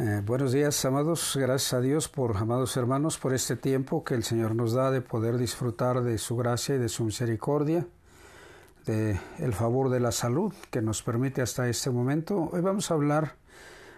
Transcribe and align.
Eh, 0.00 0.22
buenos 0.24 0.52
días, 0.52 0.84
amados. 0.84 1.36
Gracias 1.36 1.72
a 1.72 1.80
Dios 1.80 2.08
por, 2.08 2.36
amados 2.36 2.76
hermanos, 2.76 3.18
por 3.18 3.34
este 3.34 3.56
tiempo 3.56 4.04
que 4.04 4.14
el 4.14 4.22
Señor 4.22 4.54
nos 4.54 4.72
da 4.72 4.92
de 4.92 5.00
poder 5.00 5.38
disfrutar 5.38 6.04
de 6.04 6.18
su 6.18 6.36
gracia 6.36 6.76
y 6.76 6.78
de 6.78 6.88
su 6.88 7.02
misericordia, 7.02 7.84
de 8.86 9.18
el 9.38 9.52
favor 9.52 9.90
de 9.90 9.98
la 9.98 10.12
salud 10.12 10.54
que 10.70 10.82
nos 10.82 11.02
permite 11.02 11.42
hasta 11.42 11.68
este 11.68 11.90
momento. 11.90 12.48
Hoy 12.52 12.60
vamos 12.60 12.92
a 12.92 12.94
hablar 12.94 13.34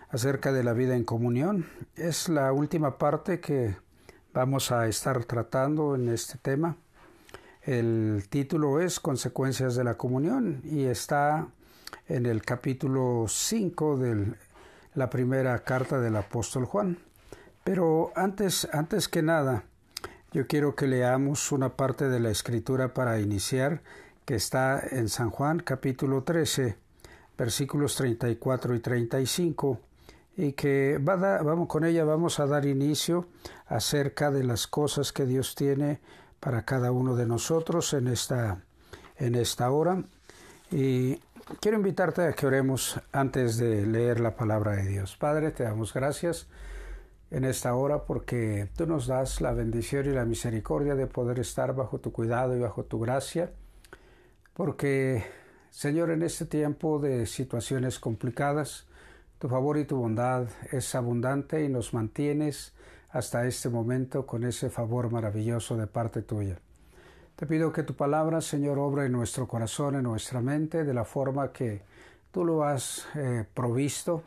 acerca 0.08 0.52
de 0.52 0.64
la 0.64 0.72
vida 0.72 0.96
en 0.96 1.04
comunión. 1.04 1.66
Es 1.96 2.30
la 2.30 2.50
última 2.50 2.96
parte 2.96 3.38
que 3.38 3.76
vamos 4.32 4.72
a 4.72 4.86
estar 4.86 5.22
tratando 5.26 5.96
en 5.96 6.08
este 6.08 6.38
tema. 6.38 6.78
El 7.60 8.24
título 8.30 8.80
es 8.80 9.00
Consecuencias 9.00 9.74
de 9.74 9.84
la 9.84 9.98
comunión 9.98 10.62
y 10.64 10.84
está 10.84 11.48
en 12.08 12.24
el 12.24 12.40
capítulo 12.40 13.26
5 13.28 13.98
del 13.98 14.34
la 14.94 15.10
primera 15.10 15.58
carta 15.60 16.00
del 16.00 16.16
apóstol 16.16 16.64
Juan. 16.64 16.98
Pero 17.64 18.12
antes, 18.14 18.68
antes 18.72 19.08
que 19.08 19.22
nada, 19.22 19.64
yo 20.32 20.46
quiero 20.46 20.74
que 20.74 20.86
leamos 20.86 21.52
una 21.52 21.76
parte 21.76 22.08
de 22.08 22.20
la 22.20 22.30
escritura 22.30 22.94
para 22.94 23.20
iniciar, 23.20 23.82
que 24.24 24.36
está 24.36 24.80
en 24.90 25.08
San 25.08 25.30
Juan 25.30 25.60
capítulo 25.60 26.22
13, 26.22 26.76
versículos 27.36 27.96
34 27.96 28.74
y 28.74 28.80
35, 28.80 29.80
y 30.36 30.52
que 30.52 30.98
vamos, 31.00 31.68
con 31.68 31.84
ella 31.84 32.04
vamos 32.04 32.38
a 32.40 32.46
dar 32.46 32.64
inicio 32.64 33.26
acerca 33.66 34.30
de 34.30 34.44
las 34.44 34.66
cosas 34.66 35.12
que 35.12 35.26
Dios 35.26 35.54
tiene 35.54 36.00
para 36.38 36.64
cada 36.64 36.92
uno 36.92 37.16
de 37.16 37.26
nosotros 37.26 37.92
en 37.92 38.08
esta, 38.08 38.62
en 39.16 39.34
esta 39.34 39.70
hora. 39.70 40.02
Y 40.70 41.20
Quiero 41.58 41.76
invitarte 41.76 42.22
a 42.22 42.32
que 42.32 42.46
oremos 42.46 43.00
antes 43.12 43.58
de 43.58 43.84
leer 43.84 44.20
la 44.20 44.36
palabra 44.36 44.76
de 44.76 44.86
Dios. 44.86 45.16
Padre, 45.16 45.50
te 45.50 45.64
damos 45.64 45.92
gracias 45.92 46.46
en 47.30 47.44
esta 47.44 47.74
hora 47.74 48.04
porque 48.04 48.70
tú 48.76 48.86
nos 48.86 49.06
das 49.06 49.40
la 49.40 49.52
bendición 49.52 50.06
y 50.06 50.10
la 50.10 50.24
misericordia 50.24 50.94
de 50.94 51.06
poder 51.06 51.38
estar 51.38 51.74
bajo 51.74 51.98
tu 51.98 52.12
cuidado 52.12 52.56
y 52.56 52.60
bajo 52.60 52.84
tu 52.84 53.00
gracia. 53.00 53.52
Porque, 54.54 55.24
Señor, 55.70 56.10
en 56.10 56.22
este 56.22 56.46
tiempo 56.46 56.98
de 56.98 57.26
situaciones 57.26 57.98
complicadas, 57.98 58.86
tu 59.38 59.48
favor 59.48 59.76
y 59.76 59.84
tu 59.84 59.96
bondad 59.96 60.46
es 60.70 60.94
abundante 60.94 61.64
y 61.64 61.68
nos 61.68 61.92
mantienes 61.92 62.72
hasta 63.10 63.46
este 63.46 63.68
momento 63.68 64.24
con 64.24 64.44
ese 64.44 64.70
favor 64.70 65.10
maravilloso 65.10 65.76
de 65.76 65.88
parte 65.88 66.22
tuya. 66.22 66.58
Te 67.40 67.46
pido 67.46 67.72
que 67.72 67.84
tu 67.84 67.94
palabra, 67.94 68.42
Señor, 68.42 68.78
obra 68.78 69.06
en 69.06 69.12
nuestro 69.12 69.48
corazón, 69.48 69.94
en 69.94 70.02
nuestra 70.02 70.42
mente, 70.42 70.84
de 70.84 70.92
la 70.92 71.06
forma 71.06 71.54
que 71.54 71.80
tú 72.32 72.44
lo 72.44 72.64
has 72.64 73.08
eh, 73.14 73.46
provisto, 73.54 74.24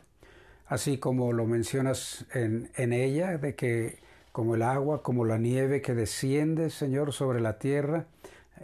así 0.66 0.98
como 0.98 1.32
lo 1.32 1.46
mencionas 1.46 2.26
en, 2.34 2.92
ella, 2.92 3.38
de 3.38 3.54
que 3.54 4.00
como 4.32 4.56
el 4.56 4.62
agua, 4.62 5.04
como 5.04 5.24
la 5.24 5.38
nieve 5.38 5.80
que 5.80 5.94
desciende, 5.94 6.70
Señor, 6.70 7.12
sobre 7.12 7.40
la 7.40 7.60
tierra 7.60 8.06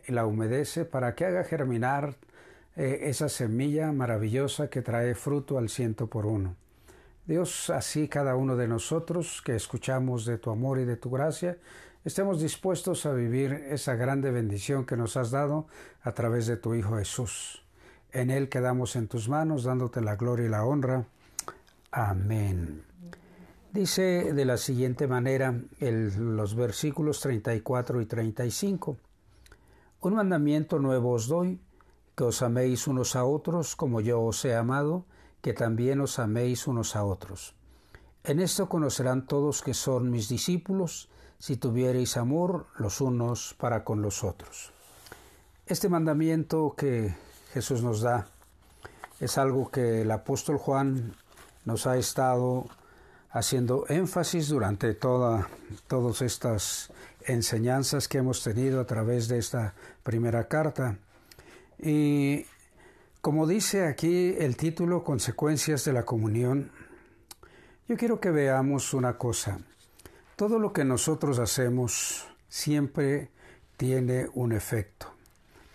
y 0.08 0.10
la 0.10 0.26
humedece 0.26 0.84
para 0.84 1.14
que 1.14 1.26
haga 1.26 1.44
germinar 1.44 2.16
eh, 2.74 3.02
esa 3.02 3.28
semilla 3.28 3.92
maravillosa 3.92 4.68
que 4.68 4.82
trae 4.82 5.14
fruto 5.14 5.58
al 5.58 5.68
ciento 5.68 6.08
por 6.08 6.26
uno. 6.26 6.56
Dios, 7.24 7.70
así 7.70 8.08
cada 8.08 8.34
uno 8.34 8.56
de 8.56 8.66
nosotros 8.66 9.42
que 9.44 9.54
escuchamos 9.54 10.24
de 10.24 10.38
tu 10.38 10.50
amor 10.50 10.80
y 10.80 10.84
de 10.84 10.96
tu 10.96 11.08
gracia, 11.08 11.56
estemos 12.04 12.40
dispuestos 12.40 13.06
a 13.06 13.12
vivir 13.12 13.52
esa 13.52 13.94
grande 13.94 14.30
bendición 14.30 14.86
que 14.86 14.96
nos 14.96 15.16
has 15.16 15.30
dado 15.30 15.66
a 16.02 16.12
través 16.12 16.46
de 16.46 16.56
tu 16.56 16.74
Hijo 16.74 16.96
Jesús. 16.96 17.62
En 18.12 18.30
Él 18.30 18.48
quedamos 18.48 18.96
en 18.96 19.08
tus 19.08 19.28
manos, 19.28 19.64
dándote 19.64 20.00
la 20.00 20.16
gloria 20.16 20.46
y 20.46 20.48
la 20.48 20.64
honra. 20.64 21.06
Amén. 21.90 22.82
Dice 23.72 24.32
de 24.32 24.44
la 24.44 24.56
siguiente 24.56 25.06
manera 25.06 25.54
los 25.78 26.54
versículos 26.56 27.20
34 27.20 28.00
y 28.00 28.06
35. 28.06 28.96
Un 30.00 30.14
mandamiento 30.14 30.78
nuevo 30.78 31.12
os 31.12 31.28
doy, 31.28 31.60
que 32.16 32.24
os 32.24 32.42
améis 32.42 32.89
unos 32.89 33.14
a 33.14 33.24
otros 33.24 33.77
como 33.77 34.00
yo 34.00 34.20
os 34.22 34.44
he 34.44 34.56
amado, 34.56 35.05
que 35.40 35.52
también 35.52 36.00
os 36.00 36.18
améis 36.18 36.66
unos 36.66 36.96
a 36.96 37.05
otros. 37.05 37.55
En 38.24 38.40
esto 38.40 38.68
conocerán 38.68 39.27
todos 39.27 39.62
que 39.62 39.74
son 39.74 40.10
mis 40.10 40.28
discípulos, 40.28 41.08
si 41.40 41.56
tuviereis 41.56 42.17
amor 42.18 42.67
los 42.77 43.01
unos 43.01 43.56
para 43.58 43.83
con 43.83 44.02
los 44.02 44.23
otros. 44.23 44.73
Este 45.67 45.89
mandamiento 45.89 46.74
que 46.77 47.17
Jesús 47.52 47.83
nos 47.83 48.02
da 48.02 48.28
es 49.18 49.39
algo 49.39 49.70
que 49.70 50.02
el 50.02 50.11
apóstol 50.11 50.58
Juan 50.58 51.14
nos 51.64 51.86
ha 51.86 51.96
estado 51.96 52.68
haciendo 53.30 53.86
énfasis 53.89 54.48
durante 54.48 54.95
toda, 54.95 55.48
todas 55.89 56.20
estas 56.23 56.92
enseñanzas 57.24 58.07
que 58.07 58.18
hemos 58.18 58.42
tenido 58.42 58.80
a 58.80 58.86
través 58.86 59.28
de 59.28 59.39
esta 59.39 59.74
primera 60.02 60.46
carta. 60.46 60.98
Y 61.78 62.45
como 63.20 63.46
dice 63.46 63.86
aquí 63.86 64.34
el 64.39 64.57
título 64.57 65.05
Consecuencias 65.05 65.84
de 65.84 65.92
la 65.92 66.05
Comunión, 66.05 66.70
yo 67.89 67.96
quiero 67.96 68.20
que 68.20 68.30
veamos 68.30 68.92
una 68.92 69.17
cosa. 69.17 69.58
Todo 70.40 70.58
lo 70.58 70.73
que 70.73 70.86
nosotros 70.86 71.39
hacemos 71.39 72.27
siempre 72.48 73.28
tiene 73.77 74.27
un 74.33 74.52
efecto, 74.52 75.12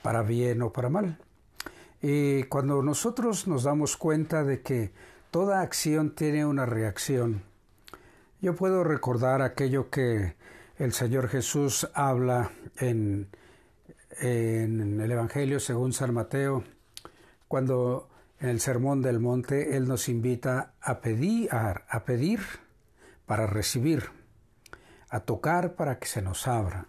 para 0.02 0.24
bien 0.24 0.64
o 0.64 0.74
para 0.74 0.90
mal. 0.90 1.20
Y 2.02 2.46
cuando 2.46 2.82
nosotros 2.82 3.48
nos 3.48 3.66
damos 3.66 3.96
cuenta 3.96 4.44
de 4.44 4.64
que 4.64 4.92
toda 5.30 5.62
acción 5.62 6.16
tiene 6.16 6.48
una 6.48 6.66
reacción, 6.66 7.44
yo 8.42 8.56
puedo 8.56 8.84
recordar 8.84 9.44
aquello 9.44 9.92
que 9.92 10.34
el 10.80 10.94
Señor 10.94 11.28
Jesús 11.28 11.88
habla 11.94 12.50
en, 12.78 13.28
el 14.20 15.12
Evangelio 15.12 15.60
según 15.60 15.94
San 15.94 16.12
Mateo, 16.12 16.64
cuando 17.48 18.10
en 18.40 18.50
el 18.50 18.60
Sermón 18.60 19.04
del 19.04 19.20
Monte 19.20 19.78
Él 19.78 19.88
nos 19.88 20.10
invita 20.10 20.74
a 20.82 21.02
pedir, 21.02 21.50
a 21.52 22.04
pedir 22.04 22.40
para 23.28 23.46
recibir 23.46 24.25
a 25.16 25.22
tocar 25.22 25.76
para 25.76 25.98
que 25.98 26.08
se 26.08 26.22
nos 26.22 26.46
abra, 26.46 26.88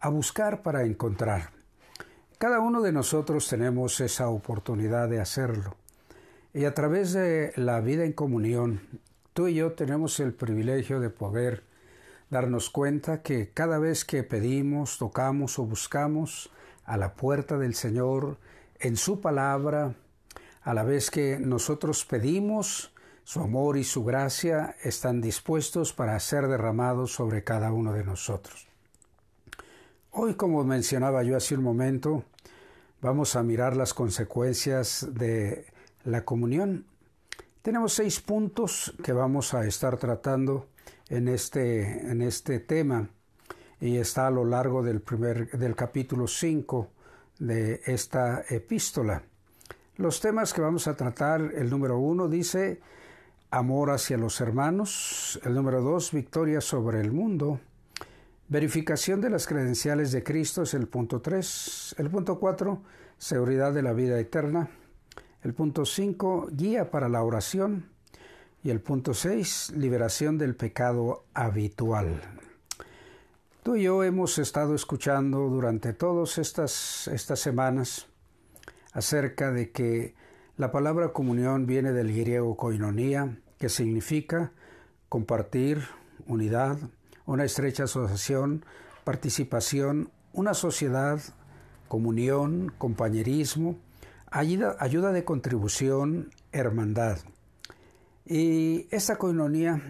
a 0.00 0.08
buscar 0.08 0.62
para 0.62 0.84
encontrar. 0.84 1.50
Cada 2.38 2.60
uno 2.60 2.80
de 2.80 2.90
nosotros 2.90 3.46
tenemos 3.48 4.00
esa 4.00 4.30
oportunidad 4.30 5.10
de 5.10 5.20
hacerlo. 5.20 5.76
Y 6.54 6.64
a 6.64 6.72
través 6.72 7.12
de 7.12 7.52
la 7.56 7.80
vida 7.82 8.04
en 8.04 8.14
comunión, 8.14 8.80
tú 9.34 9.48
y 9.48 9.56
yo 9.56 9.72
tenemos 9.72 10.20
el 10.20 10.32
privilegio 10.32 11.00
de 11.00 11.10
poder 11.10 11.64
darnos 12.30 12.70
cuenta 12.70 13.20
que 13.20 13.50
cada 13.50 13.78
vez 13.78 14.06
que 14.06 14.22
pedimos, 14.22 14.96
tocamos 14.96 15.58
o 15.58 15.66
buscamos 15.66 16.50
a 16.86 16.96
la 16.96 17.12
puerta 17.12 17.58
del 17.58 17.74
Señor, 17.74 18.38
en 18.80 18.96
su 18.96 19.20
palabra, 19.20 19.94
a 20.62 20.72
la 20.72 20.82
vez 20.82 21.10
que 21.10 21.38
nosotros 21.38 22.06
pedimos, 22.06 22.90
su 23.26 23.40
amor 23.40 23.76
y 23.76 23.82
su 23.82 24.04
gracia 24.04 24.76
están 24.84 25.20
dispuestos 25.20 25.92
para 25.92 26.18
ser 26.20 26.46
derramados 26.46 27.10
sobre 27.12 27.42
cada 27.42 27.72
uno 27.72 27.92
de 27.92 28.04
nosotros. 28.04 28.68
Hoy, 30.12 30.34
como 30.34 30.62
mencionaba 30.62 31.24
yo 31.24 31.36
hace 31.36 31.56
un 31.56 31.64
momento, 31.64 32.22
vamos 33.02 33.34
a 33.34 33.42
mirar 33.42 33.74
las 33.76 33.94
consecuencias 33.94 35.08
de 35.12 35.66
la 36.04 36.24
comunión. 36.24 36.86
Tenemos 37.62 37.94
seis 37.94 38.20
puntos 38.20 38.94
que 39.02 39.12
vamos 39.12 39.54
a 39.54 39.66
estar 39.66 39.96
tratando 39.96 40.68
en 41.08 41.26
este, 41.26 42.08
en 42.08 42.22
este 42.22 42.60
tema 42.60 43.10
y 43.80 43.96
está 43.96 44.28
a 44.28 44.30
lo 44.30 44.44
largo 44.44 44.84
del, 44.84 45.00
primer, 45.00 45.50
del 45.50 45.74
capítulo 45.74 46.28
5 46.28 46.90
de 47.40 47.80
esta 47.86 48.44
epístola. 48.48 49.20
Los 49.96 50.20
temas 50.20 50.54
que 50.54 50.60
vamos 50.60 50.86
a 50.86 50.96
tratar, 50.96 51.40
el 51.56 51.68
número 51.68 51.98
uno 51.98 52.28
dice 52.28 52.80
amor 53.50 53.90
hacia 53.90 54.16
los 54.16 54.40
hermanos. 54.40 55.40
El 55.44 55.54
número 55.54 55.82
dos, 55.82 56.12
victoria 56.12 56.60
sobre 56.60 57.00
el 57.00 57.12
mundo. 57.12 57.60
Verificación 58.48 59.20
de 59.20 59.30
las 59.30 59.46
credenciales 59.46 60.12
de 60.12 60.22
Cristo 60.22 60.62
es 60.62 60.74
el 60.74 60.86
punto 60.86 61.20
tres. 61.20 61.94
El 61.98 62.10
punto 62.10 62.38
cuatro, 62.38 62.82
seguridad 63.18 63.72
de 63.72 63.82
la 63.82 63.92
vida 63.92 64.18
eterna. 64.18 64.68
El 65.42 65.54
punto 65.54 65.84
cinco, 65.84 66.48
guía 66.52 66.90
para 66.90 67.08
la 67.08 67.22
oración. 67.22 67.90
Y 68.62 68.70
el 68.70 68.80
punto 68.80 69.14
seis, 69.14 69.72
liberación 69.76 70.38
del 70.38 70.56
pecado 70.56 71.24
habitual. 71.34 72.20
Tú 73.62 73.76
y 73.76 73.82
yo 73.82 74.04
hemos 74.04 74.38
estado 74.38 74.74
escuchando 74.74 75.48
durante 75.48 75.92
todas 75.92 76.38
estas, 76.38 77.08
estas 77.08 77.40
semanas 77.40 78.06
acerca 78.92 79.50
de 79.50 79.70
que 79.70 80.14
la 80.56 80.72
palabra 80.72 81.12
comunión 81.12 81.66
viene 81.66 81.92
del 81.92 82.16
griego 82.16 82.56
koinonia, 82.56 83.38
que 83.58 83.68
significa 83.68 84.52
compartir, 85.08 85.82
unidad, 86.26 86.78
una 87.26 87.44
estrecha 87.44 87.84
asociación, 87.84 88.64
participación, 89.04 90.10
una 90.32 90.54
sociedad, 90.54 91.20
comunión, 91.88 92.72
compañerismo, 92.78 93.76
ayuda, 94.30 94.76
ayuda 94.80 95.12
de 95.12 95.24
contribución, 95.24 96.30
hermandad. 96.52 97.18
Y 98.24 98.88
esta 98.90 99.16
coinonía 99.16 99.80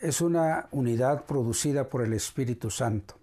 es 0.00 0.20
una 0.20 0.68
unidad 0.70 1.26
producida 1.26 1.88
por 1.88 2.02
el 2.02 2.12
Espíritu 2.12 2.70
Santo. 2.70 3.16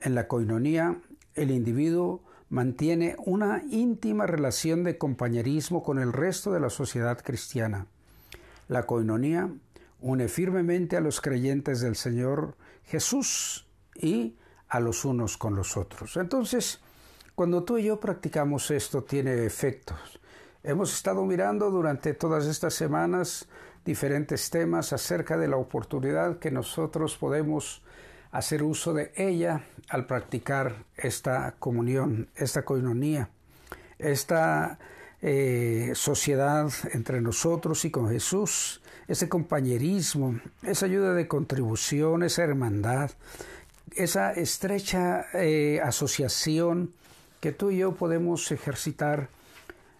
En 0.00 0.14
la 0.14 0.28
coinonía, 0.28 1.00
el 1.34 1.50
individuo 1.50 2.22
mantiene 2.50 3.16
una 3.24 3.62
íntima 3.70 4.26
relación 4.26 4.84
de 4.84 4.98
compañerismo 4.98 5.82
con 5.82 5.98
el 5.98 6.12
resto 6.12 6.52
de 6.52 6.60
la 6.60 6.68
sociedad 6.68 7.18
cristiana. 7.22 7.86
La 8.68 8.86
coinonía 8.86 9.50
une 10.00 10.28
firmemente 10.28 10.96
a 10.96 11.00
los 11.00 11.20
creyentes 11.20 11.80
del 11.80 11.96
Señor 11.96 12.56
Jesús 12.84 13.68
y 13.94 14.36
a 14.68 14.80
los 14.80 15.04
unos 15.04 15.36
con 15.36 15.54
los 15.54 15.76
otros. 15.76 16.16
Entonces, 16.16 16.80
cuando 17.34 17.62
tú 17.62 17.78
y 17.78 17.84
yo 17.84 18.00
practicamos 18.00 18.70
esto, 18.70 19.04
tiene 19.04 19.46
efectos. 19.46 20.20
Hemos 20.62 20.92
estado 20.92 21.24
mirando 21.24 21.70
durante 21.70 22.14
todas 22.14 22.46
estas 22.46 22.74
semanas 22.74 23.48
diferentes 23.84 24.50
temas 24.50 24.92
acerca 24.92 25.38
de 25.38 25.48
la 25.48 25.56
oportunidad 25.56 26.38
que 26.38 26.50
nosotros 26.50 27.16
podemos 27.16 27.82
hacer 28.32 28.62
uso 28.62 28.94
de 28.94 29.12
ella 29.16 29.64
al 29.88 30.06
practicar 30.06 30.84
esta 30.96 31.54
comunión, 31.58 32.28
esta 32.36 32.64
coinonía, 32.64 33.28
esta 33.98 34.78
eh, 35.22 35.92
sociedad 35.94 36.72
entre 36.92 37.20
nosotros 37.20 37.84
y 37.84 37.90
con 37.90 38.08
Jesús, 38.08 38.80
ese 39.08 39.28
compañerismo, 39.28 40.40
esa 40.62 40.86
ayuda 40.86 41.14
de 41.14 41.26
contribución, 41.26 42.22
esa 42.22 42.44
hermandad, 42.44 43.10
esa 43.96 44.32
estrecha 44.32 45.26
eh, 45.34 45.80
asociación 45.82 46.94
que 47.40 47.52
tú 47.52 47.70
y 47.70 47.78
yo 47.78 47.94
podemos 47.94 48.52
ejercitar 48.52 49.28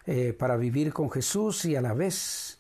eh, 0.07 0.33
para 0.33 0.57
vivir 0.57 0.93
con 0.93 1.11
Jesús 1.11 1.65
y 1.65 1.75
a 1.75 1.81
la 1.81 1.95
vez 1.95 2.59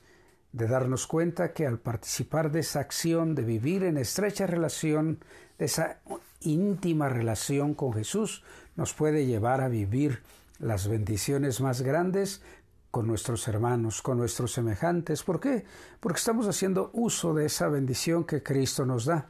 de 0.52 0.66
darnos 0.66 1.06
cuenta 1.06 1.52
que 1.52 1.66
al 1.66 1.78
participar 1.78 2.50
de 2.50 2.61
esa 2.61 2.81
acción, 2.81 3.34
de 3.34 3.43
vivir 3.43 3.84
en 3.84 3.96
estrecha 3.96 4.46
relación, 4.46 5.20
esa 5.61 6.01
íntima 6.41 7.09
relación 7.09 7.75
con 7.75 7.93
Jesús, 7.93 8.43
nos 8.77 8.95
puede 8.95 9.27
llevar 9.27 9.61
a 9.61 9.69
vivir 9.69 10.23
las 10.59 10.89
bendiciones 10.89 11.61
más 11.61 11.83
grandes 11.83 12.43
con 12.91 13.07
nuestros 13.07 13.47
hermanos, 13.47 14.03
con 14.03 14.19
nuestros 14.19 14.53
semejantes. 14.53 15.23
¿Por 15.23 15.39
qué? 15.39 15.65
Porque 16.01 16.19
estamos 16.19 16.49
haciendo 16.49 16.91
uso 16.93 17.35
de 17.35 17.47
esa 17.47 17.69
bendición 17.69 18.25
que 18.25 18.43
Cristo 18.43 18.85
nos 18.85 19.05
da. 19.05 19.29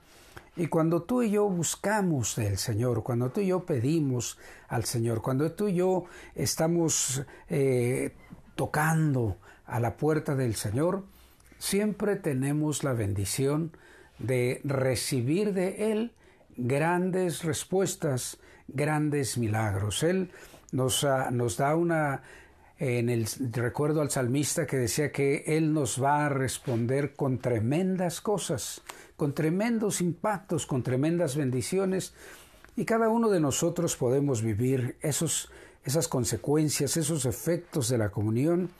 Y 0.57 0.69
cuando 0.69 1.03
tú 1.03 1.23
y 1.23 1.31
yo 1.31 1.49
buscamos 1.49 2.37
del 2.37 2.59
Señor, 2.59 3.03
cuando 3.03 3.31
tú 3.31 3.41
y 3.41 3.49
yo 3.49 3.65
pedimos 3.67 4.39
al 4.69 4.85
Señor, 4.85 5.23
cuando 5.23 5.51
tú 5.53 5.69
y 5.69 5.75
yo 5.75 6.05
estamos 6.35 7.23
eh, 7.49 8.15
tocando 8.57 9.37
a 9.67 9.81
la 9.81 9.97
puerta 9.97 10.35
del 10.35 10.55
Señor, 10.55 11.05
siempre 11.59 12.17
tenemos 12.17 12.83
la 12.83 12.93
bendición 12.93 13.77
de 14.19 14.61
recibir 14.65 15.55
de 15.55 15.93
Él 15.93 16.13
grandes 16.57 17.45
respuestas, 17.45 18.39
grandes 18.69 19.39
milagros. 19.39 20.03
Él 20.03 20.31
nos, 20.73 21.05
ah, 21.05 21.31
nos 21.31 21.57
da 21.57 21.77
una, 21.77 22.23
en 22.79 23.09
el 23.09 23.27
recuerdo 23.53 24.01
al 24.01 24.11
salmista 24.11 24.67
que 24.67 24.77
decía 24.77 25.13
que 25.13 25.45
Él 25.47 25.73
nos 25.73 26.03
va 26.03 26.27
a 26.27 26.29
responder 26.29 27.15
con 27.15 27.39
tremendas 27.39 28.21
cosas, 28.21 28.83
con 29.17 29.35
tremendos 29.35 30.01
impactos, 30.01 30.67
con 30.67 30.83
tremendas 30.83 31.37
bendiciones, 31.37 32.15
y 32.77 32.85
cada 32.85 33.09
uno 33.09 33.29
de 33.29 33.41
nosotros 33.41 33.97
podemos 33.97 34.43
vivir 34.43 34.97
esos, 35.03 35.51
esas 35.85 36.09
consecuencias, 36.09 36.97
esos 36.97 37.27
efectos 37.27 37.89
de 37.89 37.99
la 37.99 38.11
comunión 38.11 38.71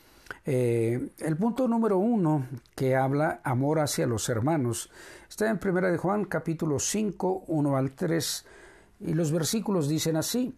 eh, 0.45 1.11
el 1.19 1.37
punto 1.37 1.67
número 1.67 1.97
uno 1.97 2.47
que 2.75 2.95
habla 2.95 3.41
amor 3.43 3.79
hacia 3.79 4.07
los 4.07 4.27
hermanos 4.29 4.89
está 5.29 5.49
en 5.49 5.59
Primera 5.59 5.91
de 5.91 5.97
Juan 5.97 6.25
capítulo 6.25 6.79
5, 6.79 7.45
1 7.47 7.77
al 7.77 7.91
3 7.91 8.45
y 9.01 9.13
los 9.13 9.31
versículos 9.31 9.87
dicen 9.87 10.17
así. 10.17 10.55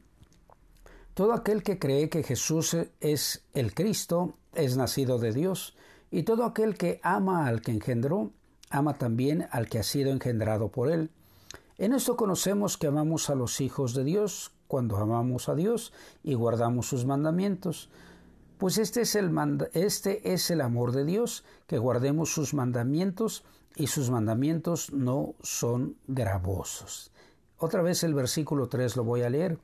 Todo 1.14 1.34
aquel 1.34 1.64
que 1.64 1.78
cree 1.78 2.10
que 2.10 2.24
Jesús 2.24 2.76
es 3.00 3.44
el 3.54 3.74
Cristo 3.74 4.36
es 4.56 4.78
nacido 4.78 5.20
de 5.20 5.32
Dios 5.32 5.76
y 6.10 6.24
todo 6.24 6.46
aquel 6.46 6.76
que 6.78 7.00
ama 7.04 7.48
al 7.48 7.62
que 7.62 7.72
engendró 7.72 8.32
ama 8.70 8.98
también 8.98 9.48
al 9.52 9.70
que 9.70 9.80
ha 9.80 9.84
sido 9.84 10.12
engendrado 10.12 10.70
por 10.70 10.92
él. 10.92 11.12
En 11.78 11.94
esto 11.94 12.16
conocemos 12.16 12.78
que 12.78 12.88
amamos 12.88 13.30
a 13.30 13.36
los 13.36 13.62
hijos 13.62 13.94
de 13.94 14.04
Dios 14.04 14.52
cuando 14.68 14.98
amamos 14.98 15.50
a 15.50 15.56
Dios 15.56 15.94
y 16.24 16.34
guardamos 16.34 16.88
sus 16.88 17.06
mandamientos 17.06 17.90
pues 18.64 18.78
este 18.78 19.02
es, 19.02 19.16
el 19.16 19.30
este 19.74 20.32
es 20.32 20.50
el 20.50 20.62
amor 20.62 20.94
de 20.94 21.04
Dios, 21.04 21.44
que 21.68 21.78
guardemos 21.78 22.34
sus 22.34 22.54
mandamientos 22.54 23.44
y 23.76 23.88
sus 23.88 24.10
mandamientos 24.10 24.94
no 24.94 25.36
son 25.42 25.98
gravosos. 26.08 27.12
Otra 27.58 27.82
vez 27.82 28.06
el 28.06 28.14
versículo 28.14 28.70
3 28.70 28.96
lo 28.96 29.04
voy 29.04 29.24
a 29.24 29.30
leer. 29.30 29.60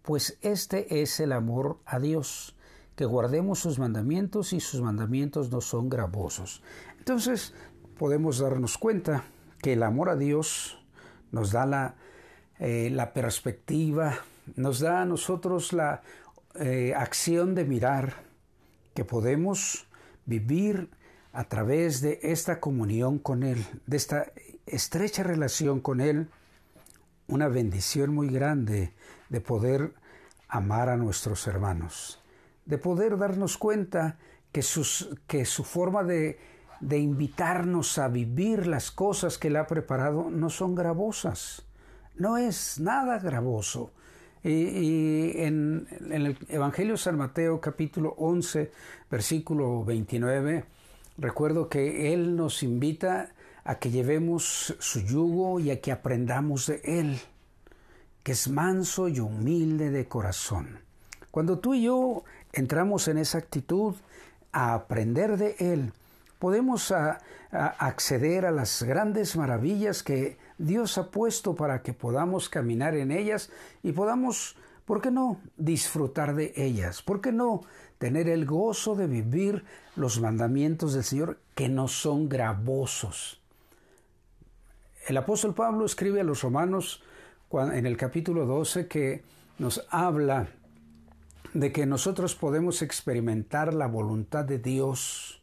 Pues 0.00 0.38
este 0.40 1.02
es 1.02 1.20
el 1.20 1.32
amor 1.32 1.76
a 1.84 1.98
Dios, 1.98 2.56
que 2.96 3.04
guardemos 3.04 3.58
sus 3.58 3.78
mandamientos 3.78 4.54
y 4.54 4.60
sus 4.60 4.80
mandamientos 4.80 5.50
no 5.50 5.60
son 5.60 5.90
gravosos. 5.90 6.62
Entonces 6.96 7.52
podemos 7.98 8.38
darnos 8.38 8.78
cuenta 8.78 9.24
que 9.60 9.74
el 9.74 9.82
amor 9.82 10.08
a 10.08 10.16
Dios 10.16 10.78
nos 11.32 11.52
da 11.52 11.66
la, 11.66 11.96
eh, 12.60 12.88
la 12.90 13.12
perspectiva, 13.12 14.20
nos 14.56 14.80
da 14.80 15.02
a 15.02 15.04
nosotros 15.04 15.74
la 15.74 16.00
eh, 16.54 16.94
acción 16.96 17.54
de 17.54 17.66
mirar 17.66 18.27
que 18.98 19.04
podemos 19.04 19.86
vivir 20.26 20.90
a 21.32 21.44
través 21.44 22.00
de 22.00 22.18
esta 22.20 22.58
comunión 22.58 23.20
con 23.20 23.44
Él, 23.44 23.64
de 23.86 23.96
esta 23.96 24.32
estrecha 24.66 25.22
relación 25.22 25.78
con 25.78 26.00
Él, 26.00 26.28
una 27.28 27.46
bendición 27.46 28.12
muy 28.12 28.28
grande 28.28 28.92
de 29.28 29.40
poder 29.40 29.94
amar 30.48 30.88
a 30.88 30.96
nuestros 30.96 31.46
hermanos, 31.46 32.20
de 32.66 32.76
poder 32.76 33.18
darnos 33.18 33.56
cuenta 33.56 34.18
que, 34.50 34.64
que 35.28 35.44
su 35.44 35.62
forma 35.62 36.02
de, 36.02 36.40
de 36.80 36.98
invitarnos 36.98 37.98
a 37.98 38.08
vivir 38.08 38.66
las 38.66 38.90
cosas 38.90 39.38
que 39.38 39.46
Él 39.46 39.58
ha 39.58 39.68
preparado 39.68 40.28
no 40.28 40.50
son 40.50 40.74
gravosas, 40.74 41.64
no 42.16 42.36
es 42.36 42.80
nada 42.80 43.20
gravoso, 43.20 43.92
y, 44.44 45.32
en, 45.42 45.86
el 46.10 46.36
Evangelio 46.48 46.92
de 46.92 46.98
San 46.98 47.16
Mateo 47.16 47.60
capítulo 47.60 48.14
11, 48.18 48.70
versículo 49.10 49.84
29, 49.84 50.64
recuerdo 51.18 51.68
que 51.68 52.12
Él 52.12 52.36
nos 52.36 52.62
invita 52.62 53.32
a 53.64 53.78
que 53.78 53.90
llevemos 53.90 54.76
su 54.78 55.00
yugo 55.00 55.60
y 55.60 55.70
a 55.70 55.80
que 55.80 55.92
aprendamos 55.92 56.66
de 56.66 56.80
Él, 56.84 57.18
que 58.22 58.32
es 58.32 58.48
manso 58.48 59.08
y 59.08 59.20
humilde 59.20 59.90
de 59.90 60.06
corazón. 60.06 60.80
Cuando 61.30 61.58
tú 61.58 61.74
y 61.74 61.82
yo 61.82 62.24
entramos 62.52 63.08
en 63.08 63.18
esa 63.18 63.38
actitud 63.38 63.94
a 64.52 64.74
aprender 64.74 65.36
de 65.36 65.56
Él, 65.58 65.92
podemos 66.38 66.92
acceder 67.50 68.46
a 68.46 68.50
las 68.50 68.82
grandes 68.82 69.36
maravillas 69.36 70.02
que 70.02 70.38
Dios 70.58 70.98
ha 70.98 71.10
puesto 71.10 71.54
para 71.54 71.82
que 71.82 71.92
podamos 71.92 72.48
caminar 72.48 72.96
en 72.96 73.12
ellas 73.12 73.50
y 73.82 73.92
podamos, 73.92 74.56
¿por 74.84 75.00
qué 75.00 75.10
no?, 75.10 75.40
disfrutar 75.56 76.34
de 76.34 76.52
ellas. 76.56 77.00
¿Por 77.02 77.20
qué 77.20 77.32
no 77.32 77.62
tener 77.98 78.28
el 78.28 78.44
gozo 78.44 78.96
de 78.96 79.06
vivir 79.06 79.64
los 79.96 80.20
mandamientos 80.20 80.94
del 80.94 81.04
Señor 81.04 81.38
que 81.54 81.68
no 81.68 81.86
son 81.88 82.28
gravosos? 82.28 83.40
El 85.06 85.16
apóstol 85.16 85.54
Pablo 85.54 85.86
escribe 85.86 86.20
a 86.20 86.24
los 86.24 86.42
romanos 86.42 87.02
en 87.50 87.86
el 87.86 87.96
capítulo 87.96 88.44
12 88.44 88.88
que 88.88 89.22
nos 89.58 89.86
habla 89.90 90.48
de 91.54 91.72
que 91.72 91.86
nosotros 91.86 92.34
podemos 92.34 92.82
experimentar 92.82 93.72
la 93.72 93.86
voluntad 93.86 94.44
de 94.44 94.58
Dios, 94.58 95.40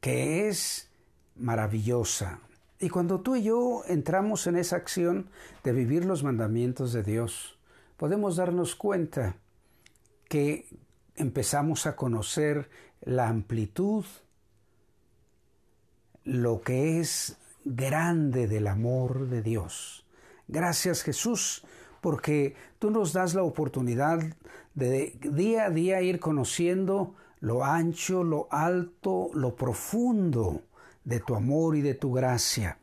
que 0.00 0.48
es 0.48 0.90
maravillosa, 1.34 2.38
y 2.82 2.90
cuando 2.90 3.20
tú 3.20 3.36
y 3.36 3.44
yo 3.44 3.84
entramos 3.86 4.48
en 4.48 4.56
esa 4.56 4.74
acción 4.74 5.30
de 5.62 5.72
vivir 5.72 6.04
los 6.04 6.24
mandamientos 6.24 6.92
de 6.92 7.04
Dios, 7.04 7.56
podemos 7.96 8.34
darnos 8.34 8.74
cuenta 8.74 9.36
que 10.28 10.66
empezamos 11.14 11.86
a 11.86 11.94
conocer 11.94 12.68
la 13.00 13.28
amplitud, 13.28 14.04
lo 16.24 16.60
que 16.62 16.98
es 16.98 17.38
grande 17.64 18.48
del 18.48 18.66
amor 18.66 19.28
de 19.28 19.42
Dios. 19.42 20.04
Gracias 20.48 21.04
Jesús, 21.04 21.64
porque 22.00 22.56
tú 22.80 22.90
nos 22.90 23.12
das 23.12 23.34
la 23.34 23.44
oportunidad 23.44 24.18
de 24.74 25.16
día 25.20 25.66
a 25.66 25.70
día 25.70 26.02
ir 26.02 26.18
conociendo 26.18 27.14
lo 27.38 27.64
ancho, 27.64 28.24
lo 28.24 28.48
alto, 28.50 29.30
lo 29.34 29.54
profundo 29.54 30.62
de 31.04 31.20
tu 31.20 31.34
amor 31.34 31.76
y 31.76 31.80
de 31.80 31.94
tu 31.94 32.12
gracia. 32.12 32.78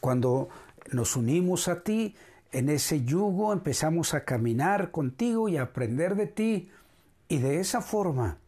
Cuando 0.00 0.48
nos 0.92 1.16
unimos 1.16 1.68
a 1.68 1.82
ti, 1.82 2.14
en 2.52 2.68
ese 2.68 3.04
yugo 3.04 3.52
empezamos 3.52 4.14
a 4.14 4.24
caminar 4.24 4.90
contigo 4.90 5.48
y 5.48 5.56
a 5.56 5.62
aprender 5.62 6.16
de 6.16 6.26
ti. 6.26 6.70
Y 7.28 7.38
de 7.38 7.60
esa 7.60 7.80
forma 7.80 8.38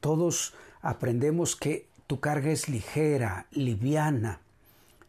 todos 0.00 0.54
aprendemos 0.82 1.56
que 1.56 1.86
tu 2.06 2.20
carga 2.20 2.50
es 2.50 2.68
ligera, 2.68 3.46
liviana, 3.50 4.40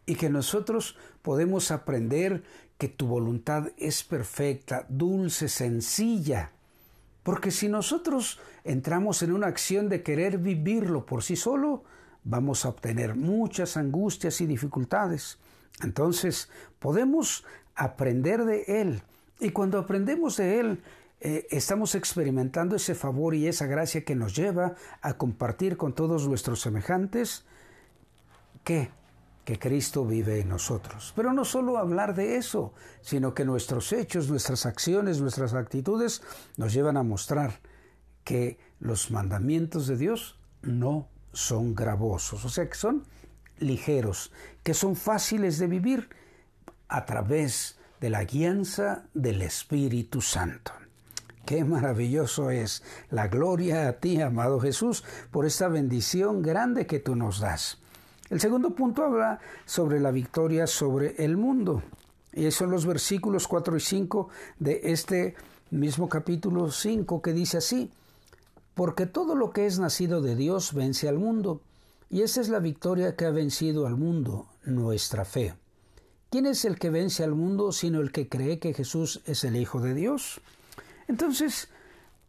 y 0.05 0.15
que 0.15 0.29
nosotros 0.29 0.97
podemos 1.21 1.71
aprender 1.71 2.43
que 2.77 2.87
tu 2.87 3.07
voluntad 3.07 3.69
es 3.77 4.03
perfecta, 4.03 4.85
dulce, 4.89 5.47
sencilla. 5.47 6.51
Porque 7.23 7.51
si 7.51 7.69
nosotros 7.69 8.39
entramos 8.63 9.21
en 9.21 9.31
una 9.31 9.47
acción 9.47 9.87
de 9.87 10.01
querer 10.01 10.39
vivirlo 10.39 11.05
por 11.05 11.23
sí 11.23 11.35
solo, 11.35 11.83
vamos 12.23 12.65
a 12.65 12.69
obtener 12.69 13.15
muchas 13.15 13.77
angustias 13.77 14.41
y 14.41 14.45
dificultades. 14.45 15.37
Entonces, 15.81 16.49
podemos 16.79 17.45
aprender 17.75 18.45
de 18.45 18.63
Él. 18.67 19.01
Y 19.39 19.51
cuando 19.51 19.79
aprendemos 19.79 20.37
de 20.37 20.59
Él, 20.59 20.83
eh, 21.19 21.47
estamos 21.49 21.95
experimentando 21.95 22.75
ese 22.75 22.95
favor 22.95 23.35
y 23.35 23.47
esa 23.47 23.65
gracia 23.65 24.03
que 24.03 24.15
nos 24.15 24.35
lleva 24.35 24.75
a 25.01 25.13
compartir 25.13 25.77
con 25.77 25.93
todos 25.93 26.27
nuestros 26.27 26.61
semejantes 26.61 27.45
que 28.63 28.89
que 29.45 29.57
Cristo 29.57 30.05
vive 30.05 30.39
en 30.39 30.49
nosotros. 30.49 31.13
Pero 31.15 31.33
no 31.33 31.45
solo 31.45 31.77
hablar 31.77 32.13
de 32.15 32.35
eso, 32.37 32.73
sino 33.01 33.33
que 33.33 33.45
nuestros 33.45 33.91
hechos, 33.91 34.29
nuestras 34.29 34.65
acciones, 34.65 35.19
nuestras 35.19 35.53
actitudes 35.53 36.21
nos 36.57 36.73
llevan 36.73 36.97
a 36.97 37.03
mostrar 37.03 37.59
que 38.23 38.59
los 38.79 39.09
mandamientos 39.11 39.87
de 39.87 39.97
Dios 39.97 40.39
no 40.61 41.09
son 41.33 41.75
gravosos, 41.75 42.45
o 42.45 42.49
sea 42.49 42.67
que 42.67 42.75
son 42.75 43.03
ligeros, 43.59 44.31
que 44.63 44.73
son 44.73 44.95
fáciles 44.95 45.59
de 45.59 45.67
vivir 45.67 46.09
a 46.87 47.05
través 47.05 47.77
de 47.99 48.09
la 48.09 48.23
guianza 48.23 49.05
del 49.13 49.41
Espíritu 49.41 50.21
Santo. 50.21 50.73
Qué 51.45 51.63
maravilloso 51.63 52.49
es 52.51 52.83
la 53.09 53.27
gloria 53.27 53.87
a 53.87 53.93
ti, 53.93 54.21
amado 54.21 54.59
Jesús, 54.59 55.03
por 55.31 55.45
esta 55.45 55.67
bendición 55.67 56.41
grande 56.41 56.85
que 56.85 56.99
tú 56.99 57.15
nos 57.15 57.39
das. 57.39 57.79
El 58.29 58.39
segundo 58.39 58.75
punto 58.75 59.03
habla 59.03 59.39
sobre 59.65 59.99
la 59.99 60.11
victoria 60.11 60.65
sobre 60.67 61.15
el 61.23 61.37
mundo. 61.37 61.83
Y 62.31 62.49
son 62.51 62.71
los 62.71 62.85
versículos 62.85 63.47
4 63.47 63.75
y 63.75 63.79
5 63.81 64.29
de 64.59 64.81
este 64.85 65.35
mismo 65.69 66.07
capítulo 66.07 66.71
5 66.71 67.21
que 67.21 67.33
dice 67.33 67.57
así, 67.57 67.91
porque 68.73 69.05
todo 69.05 69.35
lo 69.35 69.51
que 69.51 69.65
es 69.65 69.79
nacido 69.79 70.21
de 70.21 70.35
Dios 70.35 70.73
vence 70.73 71.07
al 71.07 71.19
mundo, 71.19 71.61
y 72.09 72.23
esa 72.23 72.41
es 72.41 72.49
la 72.49 72.59
victoria 72.59 73.15
que 73.15 73.25
ha 73.25 73.31
vencido 73.31 73.87
al 73.87 73.95
mundo, 73.95 74.47
nuestra 74.65 75.25
fe. 75.25 75.53
¿Quién 76.29 76.45
es 76.45 76.63
el 76.65 76.79
que 76.79 76.89
vence 76.89 77.23
al 77.23 77.35
mundo 77.35 77.71
sino 77.71 77.99
el 77.99 78.11
que 78.11 78.29
cree 78.29 78.59
que 78.59 78.73
Jesús 78.73 79.21
es 79.25 79.43
el 79.43 79.55
Hijo 79.55 79.81
de 79.81 79.93
Dios? 79.93 80.39
Entonces, 81.07 81.69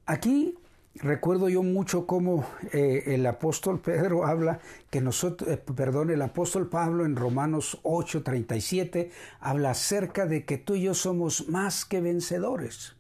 aquí 0.07 0.59
recuerdo 0.97 1.49
yo 1.49 1.63
mucho 1.63 2.07
cómo 2.07 2.45
eh, 2.73 3.05
el 3.07 3.25
apóstol 3.27 3.81
Pedro 3.81 4.27
habla 4.27 4.59
que 4.91 5.01
nosotros, 5.01 5.49
eh, 5.51 5.57
perdón, 5.57 6.11
el 6.11 6.21
apóstol 6.23 6.69
Pablo 6.69 7.05
en 7.05 7.17
Romanos 7.17 7.79
8:37 7.85 9.11
habla 9.41 9.71
acerca 9.71 10.27
de 10.27 10.45
que 10.45 10.59
tú 10.59 10.75
y 10.75 10.83
yo 10.83 10.95
somos 10.95 11.49
más 11.49 11.85
que 11.85 12.01
vencedores. 12.01 12.95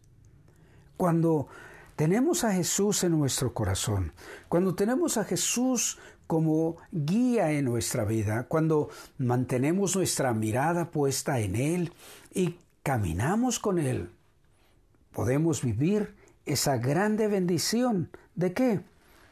Cuando 0.96 1.49
tenemos 1.96 2.44
a 2.44 2.52
Jesús 2.52 3.04
en 3.04 3.12
nuestro 3.12 3.52
corazón, 3.54 4.12
cuando 4.49 4.75
tenemos 4.75 5.16
a 5.16 5.25
Jesús 5.25 5.99
como 6.26 6.76
guía 6.90 7.52
en 7.52 7.66
nuestra 7.66 8.04
vida, 8.04 8.44
cuando 8.49 8.88
mantenemos 9.18 9.96
nuestra 9.96 10.32
mirada 10.32 10.90
puesta 10.90 11.40
en 11.40 11.56
Él 11.56 11.92
y 12.32 12.56
caminamos 12.82 13.58
con 13.58 13.78
Él, 13.78 14.11
podemos 15.12 15.62
vivir 15.62 16.14
esa 16.46 16.78
grande 16.78 17.28
bendición 17.28 18.11
de 18.34 18.52
qué? 18.52 18.80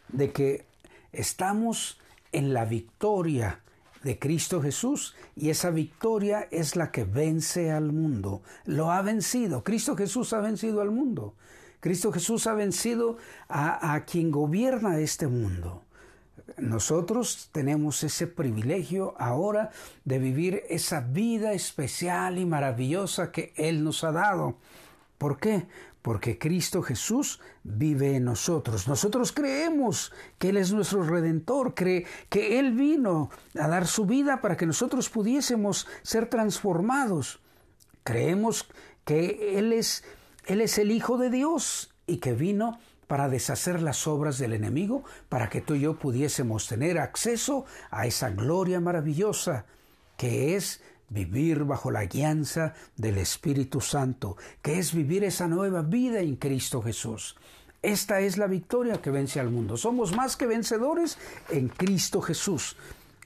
De 0.08 0.32
que 0.32 0.66
estamos 1.12 1.98
en 2.32 2.52
la 2.52 2.64
victoria 2.64 3.60
de 4.02 4.18
Cristo 4.18 4.62
Jesús 4.62 5.14
y 5.36 5.50
esa 5.50 5.70
victoria 5.70 6.48
es 6.50 6.76
la 6.76 6.90
que 6.90 7.04
vence 7.04 7.70
al 7.70 7.92
mundo. 7.92 8.42
Lo 8.64 8.90
ha 8.90 9.02
vencido. 9.02 9.62
Cristo 9.62 9.96
Jesús 9.96 10.32
ha 10.32 10.40
vencido 10.40 10.80
al 10.80 10.90
mundo. 10.90 11.34
Cristo 11.80 12.12
Jesús 12.12 12.46
ha 12.46 12.54
vencido 12.54 13.16
a, 13.48 13.94
a 13.94 14.04
quien 14.04 14.30
gobierna 14.30 14.98
este 14.98 15.26
mundo. 15.26 15.84
Nosotros 16.58 17.48
tenemos 17.52 18.02
ese 18.02 18.26
privilegio 18.26 19.14
ahora 19.18 19.70
de 20.04 20.18
vivir 20.18 20.62
esa 20.68 21.00
vida 21.00 21.52
especial 21.52 22.38
y 22.38 22.44
maravillosa 22.44 23.32
que 23.32 23.52
Él 23.56 23.84
nos 23.84 24.04
ha 24.04 24.12
dado. 24.12 24.56
¿Por 25.16 25.38
qué? 25.38 25.66
porque 26.02 26.38
Cristo 26.38 26.82
Jesús 26.82 27.40
vive 27.62 28.16
en 28.16 28.24
nosotros. 28.24 28.88
Nosotros 28.88 29.32
creemos 29.32 30.12
que 30.38 30.50
Él 30.50 30.56
es 30.56 30.72
nuestro 30.72 31.02
redentor, 31.02 31.74
cree 31.74 32.06
que 32.28 32.58
Él 32.58 32.72
vino 32.72 33.30
a 33.58 33.68
dar 33.68 33.86
su 33.86 34.06
vida 34.06 34.40
para 34.40 34.56
que 34.56 34.66
nosotros 34.66 35.10
pudiésemos 35.10 35.86
ser 36.02 36.26
transformados. 36.26 37.40
Creemos 38.02 38.66
que 39.04 39.58
Él 39.58 39.72
es, 39.72 40.04
Él 40.50 40.60
es 40.62 40.78
el 40.78 40.90
Hijo 40.90 41.16
de 41.16 41.30
Dios 41.30 41.94
y 42.08 42.16
que 42.16 42.32
vino 42.32 42.80
para 43.06 43.28
deshacer 43.28 43.80
las 43.80 44.08
obras 44.08 44.36
del 44.36 44.52
enemigo, 44.52 45.04
para 45.28 45.48
que 45.48 45.60
tú 45.60 45.76
y 45.76 45.82
yo 45.82 45.96
pudiésemos 45.96 46.66
tener 46.66 46.98
acceso 46.98 47.66
a 47.92 48.08
esa 48.08 48.30
gloria 48.30 48.80
maravillosa 48.80 49.64
que 50.16 50.56
es 50.56 50.80
vivir 51.08 51.62
bajo 51.62 51.92
la 51.92 52.04
guianza 52.06 52.74
del 52.96 53.18
Espíritu 53.18 53.80
Santo, 53.80 54.36
que 54.60 54.80
es 54.80 54.92
vivir 54.92 55.22
esa 55.22 55.46
nueva 55.46 55.82
vida 55.82 56.18
en 56.18 56.34
Cristo 56.34 56.82
Jesús. 56.82 57.36
Esta 57.80 58.18
es 58.18 58.36
la 58.36 58.48
victoria 58.48 59.00
que 59.00 59.12
vence 59.12 59.38
al 59.38 59.50
mundo. 59.50 59.76
Somos 59.76 60.16
más 60.16 60.36
que 60.36 60.48
vencedores 60.48 61.16
en 61.50 61.68
Cristo 61.68 62.20
Jesús. 62.20 62.76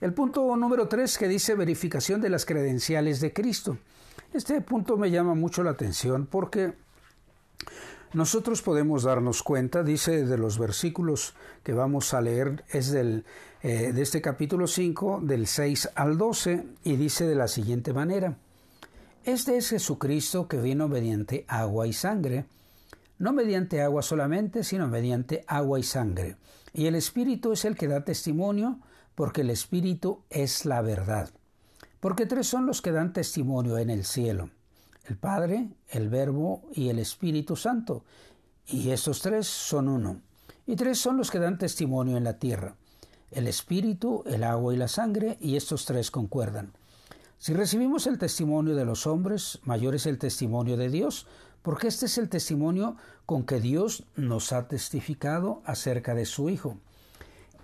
El 0.03 0.13
punto 0.13 0.55
número 0.57 0.89
tres 0.89 1.17
que 1.17 1.27
dice 1.27 1.55
verificación 1.55 2.21
de 2.21 2.29
las 2.29 2.45
credenciales 2.45 3.23
de 3.23 3.33
Cristo. 3.33 3.79
Este 4.35 4.61
punto 4.61 4.99
me 4.99 5.11
llama 5.11 5.35
mucho 5.35 5.65
la 5.65 5.71
atención 5.71 6.27
porque 6.27 6.75
nosotros 8.15 8.63
podemos 8.63 9.03
darnos 9.03 9.43
cuenta, 9.43 9.83
dice 9.83 10.25
de 10.25 10.39
los 10.39 10.57
versículos 10.57 11.35
que 11.65 11.73
vamos 11.73 12.15
a 12.15 12.21
leer, 12.21 12.65
es 12.71 12.93
del, 12.93 13.25
eh, 13.61 13.93
de 13.93 14.03
este 14.03 14.23
capítulo 14.23 14.69
5, 14.69 15.19
del 15.25 15.49
6 15.49 15.91
al 15.97 16.17
12, 16.17 16.65
y 16.85 16.95
dice 16.95 17.27
de 17.27 17.35
la 17.35 17.49
siguiente 17.49 17.93
manera, 17.93 18.37
Este 19.25 19.57
es 19.57 19.71
Jesucristo 19.71 20.47
que 20.47 20.59
vino 20.59 20.87
mediante 20.87 21.45
agua 21.49 21.89
y 21.89 21.93
sangre, 21.93 22.45
no 23.19 23.33
mediante 23.33 23.83
agua 23.83 24.03
solamente, 24.03 24.63
sino 24.63 24.87
mediante 24.87 25.45
agua 25.49 25.81
y 25.81 25.83
sangre. 25.83 26.37
Y 26.73 26.87
el 26.87 26.95
Espíritu 26.95 27.51
es 27.51 27.65
el 27.65 27.77
que 27.77 27.89
da 27.89 28.05
testimonio, 28.05 28.79
porque 29.17 29.41
el 29.41 29.51
Espíritu 29.51 30.23
es 30.31 30.67
la 30.67 30.83
verdad. 30.83 31.31
Porque 31.99 32.27
tres 32.27 32.47
son 32.47 32.67
los 32.67 32.81
que 32.81 32.93
dan 32.93 33.13
testimonio 33.13 33.77
en 33.79 33.91
el 33.91 34.05
cielo 34.05 34.51
el 35.07 35.17
Padre, 35.17 35.69
el 35.89 36.09
Verbo 36.09 36.63
y 36.73 36.89
el 36.89 36.99
Espíritu 36.99 37.57
Santo. 37.57 38.05
Y 38.67 38.91
estos 38.91 39.21
tres 39.21 39.47
son 39.47 39.89
uno. 39.89 40.21
Y 40.67 40.77
tres 40.77 40.99
son 40.99 41.19
los 41.19 41.31
que 41.31 41.39
dan 41.39 41.59
testimonio 41.59 42.17
en 42.17 42.25
la 42.25 42.39
tierra. 42.39 42.77
El 43.31 43.47
Espíritu, 43.49 44.23
el 44.27 44.45
agua 44.45 44.73
y 44.73 44.77
la 44.77 44.89
sangre, 44.89 45.37
y 45.41 45.57
estos 45.57 45.85
tres 45.85 46.11
concuerdan. 46.11 46.73
Si 47.39 47.53
recibimos 47.53 48.07
el 48.07 48.19
testimonio 48.19 48.75
de 48.75 48.87
los 48.87 49.07
hombres, 49.07 49.61
mayor 49.65 49.95
es 49.95 50.07
el 50.07 50.19
testimonio 50.19 50.77
de 50.77 50.89
Dios, 50.89 51.27
porque 51.63 51.89
este 51.89 52.07
es 52.07 52.17
el 52.17 52.29
testimonio 52.29 52.97
con 53.27 53.45
que 53.45 53.61
Dios 53.61 54.05
nos 54.17 54.53
ha 54.53 54.69
testificado 54.69 55.63
acerca 55.67 56.15
de 56.15 56.25
su 56.25 56.49
Hijo. 56.49 56.79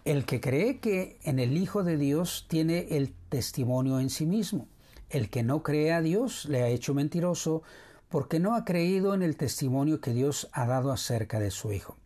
El 0.04 0.26
que 0.26 0.40
cree 0.40 0.80
que 0.80 1.18
en 1.22 1.38
el 1.38 1.56
Hijo 1.56 1.82
de 1.82 1.96
Dios 1.96 2.46
tiene 2.48 2.88
el 2.90 3.14
testimonio 3.28 4.00
en 4.00 4.10
sí 4.10 4.26
mismo. 4.26 4.68
El 5.10 5.28
que 5.28 5.42
no 5.42 5.62
cree 5.62 5.92
a 5.92 6.00
Dios 6.00 6.46
le 6.46 6.62
ha 6.62 6.68
hecho 6.68 6.94
mentiroso 6.94 7.62
porque 8.08 8.40
no 8.40 8.54
ha 8.54 8.64
creído 8.64 9.14
en 9.14 9.22
el 9.22 9.36
testimonio 9.36 10.00
que 10.00 10.12
Dios 10.12 10.48
ha 10.52 10.66
dado 10.66 10.92
acerca 10.92 11.38
de 11.38 11.50
su 11.50 11.72
Hijo. 11.72 11.96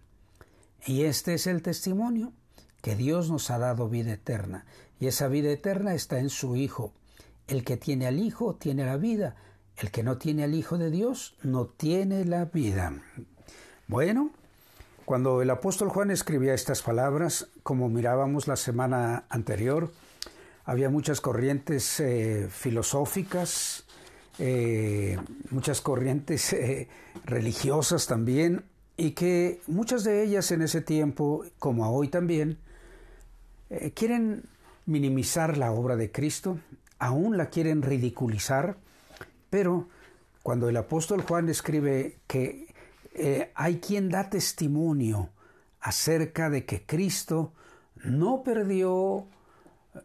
Y 0.86 1.04
este 1.04 1.34
es 1.34 1.46
el 1.46 1.62
testimonio, 1.62 2.32
que 2.82 2.96
Dios 2.96 3.30
nos 3.30 3.50
ha 3.50 3.58
dado 3.58 3.88
vida 3.88 4.12
eterna, 4.12 4.66
y 5.00 5.06
esa 5.06 5.28
vida 5.28 5.50
eterna 5.50 5.94
está 5.94 6.18
en 6.18 6.28
su 6.28 6.56
Hijo. 6.56 6.92
El 7.46 7.64
que 7.64 7.76
tiene 7.76 8.06
al 8.06 8.18
Hijo 8.18 8.54
tiene 8.54 8.84
la 8.84 8.96
vida, 8.96 9.36
el 9.76 9.90
que 9.90 10.02
no 10.02 10.18
tiene 10.18 10.44
al 10.44 10.54
Hijo 10.54 10.78
de 10.78 10.90
Dios 10.90 11.36
no 11.42 11.66
tiene 11.66 12.24
la 12.24 12.46
vida. 12.46 12.92
Bueno, 13.86 14.30
cuando 15.04 15.42
el 15.42 15.50
apóstol 15.50 15.88
Juan 15.88 16.10
escribía 16.10 16.54
estas 16.54 16.82
palabras, 16.82 17.48
como 17.62 17.88
mirábamos 17.88 18.46
la 18.46 18.56
semana 18.56 19.24
anterior, 19.28 19.90
había 20.64 20.88
muchas 20.88 21.20
corrientes 21.20 22.00
eh, 22.00 22.48
filosóficas, 22.50 23.84
eh, 24.38 25.18
muchas 25.50 25.80
corrientes 25.80 26.52
eh, 26.52 26.88
religiosas 27.24 28.06
también, 28.06 28.64
y 28.96 29.10
que 29.10 29.60
muchas 29.66 30.04
de 30.04 30.22
ellas 30.22 30.50
en 30.52 30.62
ese 30.62 30.80
tiempo, 30.80 31.44
como 31.58 31.90
hoy 31.90 32.08
también, 32.08 32.58
quieren 33.94 34.44
minimizar 34.86 35.58
la 35.58 35.72
obra 35.72 35.96
de 35.96 36.12
Cristo, 36.12 36.60
aún 37.00 37.36
la 37.36 37.46
quieren 37.46 37.82
ridiculizar, 37.82 38.76
pero 39.50 39.88
cuando 40.44 40.68
el 40.68 40.76
apóstol 40.76 41.22
Juan 41.22 41.48
escribe 41.48 42.18
que 42.28 42.68
hay 43.56 43.80
quien 43.80 44.10
da 44.10 44.30
testimonio 44.30 45.30
acerca 45.80 46.48
de 46.48 46.64
que 46.64 46.86
Cristo 46.86 47.52
no 48.04 48.44
perdió 48.44 49.26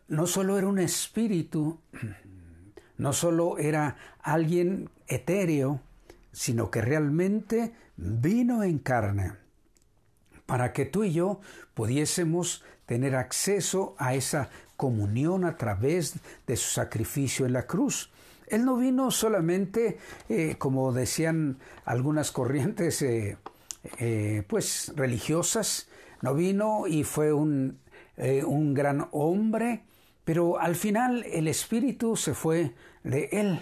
no 0.07 0.27
solo 0.27 0.57
era 0.57 0.67
un 0.67 0.79
espíritu, 0.79 1.79
no 2.97 3.13
solo 3.13 3.57
era 3.57 3.97
alguien 4.21 4.89
etéreo, 5.07 5.81
sino 6.31 6.69
que 6.69 6.81
realmente 6.81 7.73
vino 7.97 8.63
en 8.63 8.79
carne 8.79 9.33
para 10.45 10.73
que 10.73 10.85
tú 10.85 11.03
y 11.03 11.13
yo 11.13 11.41
pudiésemos 11.73 12.63
tener 12.85 13.15
acceso 13.15 13.95
a 13.99 14.15
esa 14.15 14.49
comunión 14.77 15.45
a 15.45 15.57
través 15.57 16.15
de 16.47 16.55
su 16.55 16.71
sacrificio 16.71 17.45
en 17.45 17.53
la 17.53 17.67
cruz. 17.67 18.09
Él 18.47 18.65
no 18.65 18.77
vino 18.77 19.11
solamente, 19.11 19.99
eh, 20.27 20.55
como 20.57 20.91
decían 20.91 21.59
algunas 21.85 22.31
corrientes 22.31 23.01
eh, 23.03 23.37
eh, 23.99 24.43
pues 24.47 24.91
religiosas, 24.95 25.87
no 26.21 26.33
vino 26.33 26.87
y 26.87 27.03
fue 27.03 27.31
un, 27.31 27.77
un 28.45 28.73
gran 28.73 29.07
hombre, 29.11 29.83
pero 30.25 30.59
al 30.59 30.75
final 30.75 31.25
el 31.31 31.47
espíritu 31.47 32.15
se 32.15 32.33
fue 32.33 32.73
de 33.03 33.29
él. 33.31 33.61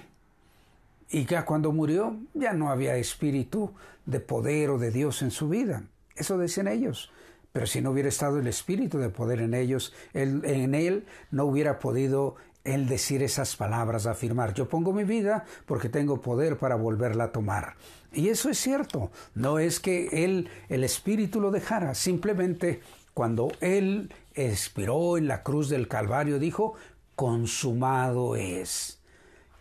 Y 1.10 1.26
ya 1.26 1.46
cuando 1.46 1.72
murió 1.72 2.18
ya 2.34 2.54
no 2.54 2.70
había 2.70 2.98
espíritu 2.98 3.72
de 4.06 4.20
poder 4.20 4.72
o 4.72 4.78
de 4.78 4.92
Dios 4.92 5.22
en 5.22 5.32
su 5.32 5.48
vida. 5.48 5.84
Eso 6.16 6.38
decían 6.38 6.68
ellos. 6.68 7.12
Pero 7.54 7.66
si 7.66 7.82
no 7.82 7.92
hubiera 7.92 8.10
estado 8.10 8.40
el 8.40 8.48
espíritu 8.48 8.98
de 8.98 9.10
poder 9.10 9.42
en 9.42 9.54
ellos, 9.54 9.94
en 10.14 10.76
él 10.76 11.06
no 11.32 11.46
hubiera 11.46 11.80
podido 11.80 12.36
él 12.68 12.88
decir 12.88 13.24
esas 13.24 13.56
palabras, 13.56 14.06
afirmar, 14.06 14.54
yo 14.54 14.68
pongo 14.68 14.92
mi 14.92 15.06
vida 15.06 15.46
porque 15.66 15.90
tengo 15.90 16.22
poder 16.22 16.58
para 16.58 16.76
volverla 16.76 17.26
a 17.26 17.32
tomar. 17.32 17.76
Y 18.12 18.28
eso 18.28 18.50
es 18.50 18.60
cierto, 18.60 19.10
no 19.36 19.58
es 19.60 19.80
que 19.80 20.26
él, 20.26 20.50
el 20.70 20.84
espíritu 20.84 21.40
lo 21.40 21.50
dejara, 21.50 21.96
simplemente 21.96 22.82
cuando 23.14 23.52
él 23.62 24.14
expiró 24.38 25.17
en 25.17 25.27
la 25.27 25.44
cruz 25.44 25.70
del 25.70 25.88
Calvario 25.88 26.39
dijo, 26.39 26.75
consumado 27.15 28.36
es 28.36 28.98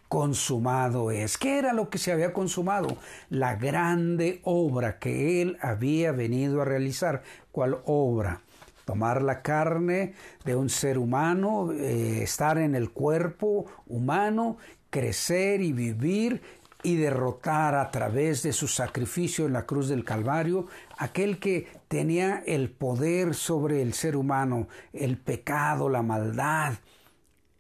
consumado 0.09 1.11
es. 1.11 1.39
¿Qué 1.39 1.59
era 1.59 1.73
lo 1.73 1.91
que 1.91 1.99
se 1.99 2.13
había 2.13 2.33
consumado? 2.33 2.97
La 3.29 3.57
grande 3.57 4.41
obra 4.45 4.99
que 4.99 5.43
él 5.43 5.59
había 5.61 6.13
venido 6.13 6.63
a 6.63 6.65
realizar. 6.65 7.23
¿Cuál 7.53 7.79
obra? 7.85 8.43
Tomar 8.85 9.21
la 9.23 9.43
carne 9.43 10.15
de 10.45 10.55
un 10.55 10.71
ser 10.71 10.97
humano, 10.99 11.73
eh, 11.73 12.23
estar 12.23 12.59
en 12.59 12.77
el 12.77 12.91
cuerpo 12.91 13.67
humano, 13.89 14.59
crecer 14.91 15.61
y 15.61 15.73
vivir 15.73 16.41
y 16.87 16.95
derrotar 16.95 17.75
a 17.75 17.91
través 17.91 18.45
de 18.45 18.53
su 18.53 18.69
sacrificio 18.69 19.45
en 19.45 19.55
la 19.55 19.67
cruz 19.67 19.89
del 19.89 20.05
Calvario 20.05 20.69
aquel 20.97 21.41
que 21.41 21.67
tenía 21.89 22.45
el 22.47 22.71
poder 22.71 23.35
sobre 23.35 23.83
el 23.83 23.93
ser 23.93 24.15
humano, 24.15 24.69
el 24.93 25.19
pecado, 25.19 25.89
la 25.89 26.03
maldad. 26.03 26.75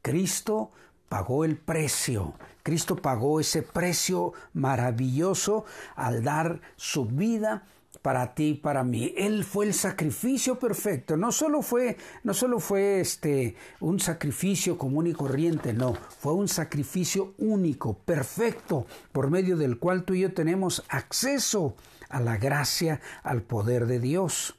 Cristo 0.00 0.70
pagó 1.08 1.44
el 1.44 1.56
precio. 1.56 2.34
Cristo 2.62 2.94
pagó 2.94 3.40
ese 3.40 3.62
precio 3.62 4.32
maravilloso 4.52 5.64
al 5.96 6.22
dar 6.22 6.60
su 6.76 7.06
vida 7.06 7.64
para 8.06 8.36
ti 8.36 8.50
y 8.50 8.54
para 8.54 8.84
mí. 8.84 9.12
Él 9.16 9.42
fue 9.42 9.66
el 9.66 9.74
sacrificio 9.74 10.60
perfecto. 10.60 11.16
No 11.16 11.32
solo 11.32 11.60
fue, 11.60 11.96
no 12.22 12.34
solo 12.34 12.60
fue 12.60 13.00
este 13.00 13.56
un 13.80 13.98
sacrificio 13.98 14.78
común 14.78 15.08
y 15.08 15.12
corriente, 15.12 15.72
no, 15.72 15.94
fue 16.20 16.32
un 16.32 16.46
sacrificio 16.46 17.34
único, 17.38 17.94
perfecto, 17.98 18.86
por 19.10 19.28
medio 19.28 19.56
del 19.56 19.80
cual 19.80 20.04
tú 20.04 20.14
y 20.14 20.20
yo 20.20 20.32
tenemos 20.32 20.84
acceso 20.88 21.74
a 22.08 22.20
la 22.20 22.36
gracia, 22.36 23.00
al 23.24 23.42
poder 23.42 23.86
de 23.86 23.98
Dios. 23.98 24.54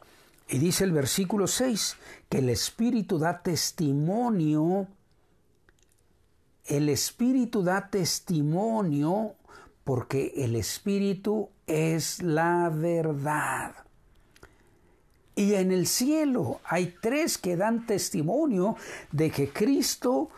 Y 0.50 0.58
dice 0.58 0.84
el 0.84 0.92
versículo 0.92 1.48
6 1.48 1.96
que 2.28 2.40
el 2.40 2.50
Espíritu 2.50 3.18
da 3.18 3.44
testimonio 3.44 4.90
el 6.66 6.90
Espíritu 6.90 7.64
da 7.64 7.90
testimonio 7.90 9.36
porque 9.86 10.34
el 10.36 10.58
Espíritu 10.58 11.48
es 11.68 12.24
la 12.24 12.70
verdad. 12.74 13.76
Y 15.36 15.54
en 15.54 15.72
el 15.72 15.86
cielo 15.86 16.62
hay 16.64 16.96
tres 17.00 17.38
que 17.38 17.56
dan 17.56 17.86
testimonio 17.86 18.76
de 19.12 19.30
que 19.30 19.50
Cristo 19.50 20.30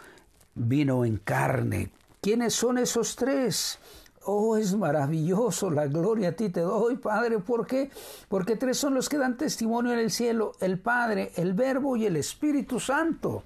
vino 0.56 1.06
en 1.06 1.18
carne. 1.18 1.92
¿Quiénes 2.20 2.54
son 2.54 2.78
esos 2.78 3.16
tres? 3.16 3.80
Oh, 4.26 4.58
es 4.58 4.76
maravilloso, 4.76 5.72
la 5.72 5.88
gloria 5.88 6.30
a 6.30 6.32
ti 6.34 6.50
te 6.50 6.60
doy, 6.60 6.98
Padre. 6.98 7.40
¿Por 7.40 7.66
qué? 7.66 7.90
Porque 8.28 8.58
tres 8.58 8.78
son 8.78 8.94
los 8.94 9.08
que 9.08 9.18
dan 9.18 9.38
testimonio 9.38 9.94
en 9.94 10.00
el 10.00 10.12
cielo, 10.12 10.52
el 10.60 10.78
Padre, 10.80 11.32
el 11.38 11.54
Verbo 11.54 11.96
y 11.96 12.06
el 12.06 12.18
Espíritu 12.18 12.80
Santo. 12.80 13.44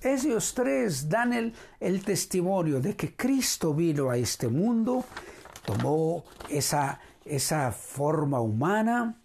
Ellos 0.00 0.52
tres 0.52 1.08
dan 1.08 1.32
el, 1.32 1.54
el 1.78 2.04
testimonio 2.04 2.80
de 2.80 2.96
que 2.96 3.14
Cristo 3.14 3.72
vino 3.72 4.10
a 4.10 4.16
este 4.16 4.48
mundo, 4.48 5.04
tomó 5.66 6.24
esa, 6.48 7.00
esa 7.24 7.72
forma 7.72 8.40
humana, 8.40 9.16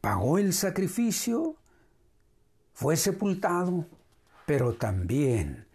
pagó 0.00 0.38
el 0.38 0.52
sacrificio, 0.52 1.54
fue 2.72 2.96
sepultado, 2.96 3.86
pero 4.46 4.74
también 4.74 5.66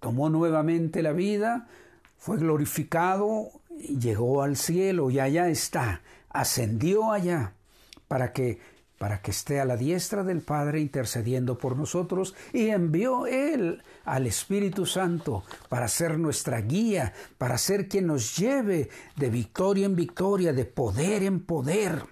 tomó 0.00 0.30
nuevamente 0.30 1.02
la 1.02 1.12
vida, 1.12 1.68
fue 2.16 2.38
glorificado, 2.38 3.50
llegó 3.78 4.42
al 4.42 4.56
cielo 4.56 5.10
y 5.10 5.20
allá 5.20 5.48
está, 5.48 6.02
ascendió 6.30 7.12
allá 7.12 7.54
para 8.08 8.32
que 8.32 8.60
para 9.02 9.20
que 9.20 9.32
esté 9.32 9.58
a 9.58 9.64
la 9.64 9.76
diestra 9.76 10.22
del 10.22 10.42
Padre 10.42 10.78
intercediendo 10.78 11.58
por 11.58 11.76
nosotros, 11.76 12.36
y 12.52 12.68
envió 12.68 13.26
Él 13.26 13.82
al 14.04 14.28
Espíritu 14.28 14.86
Santo 14.86 15.42
para 15.68 15.88
ser 15.88 16.20
nuestra 16.20 16.60
guía, 16.60 17.12
para 17.36 17.58
ser 17.58 17.88
quien 17.88 18.06
nos 18.06 18.36
lleve 18.36 18.90
de 19.16 19.28
victoria 19.28 19.86
en 19.86 19.96
victoria, 19.96 20.52
de 20.52 20.66
poder 20.66 21.24
en 21.24 21.40
poder, 21.40 22.04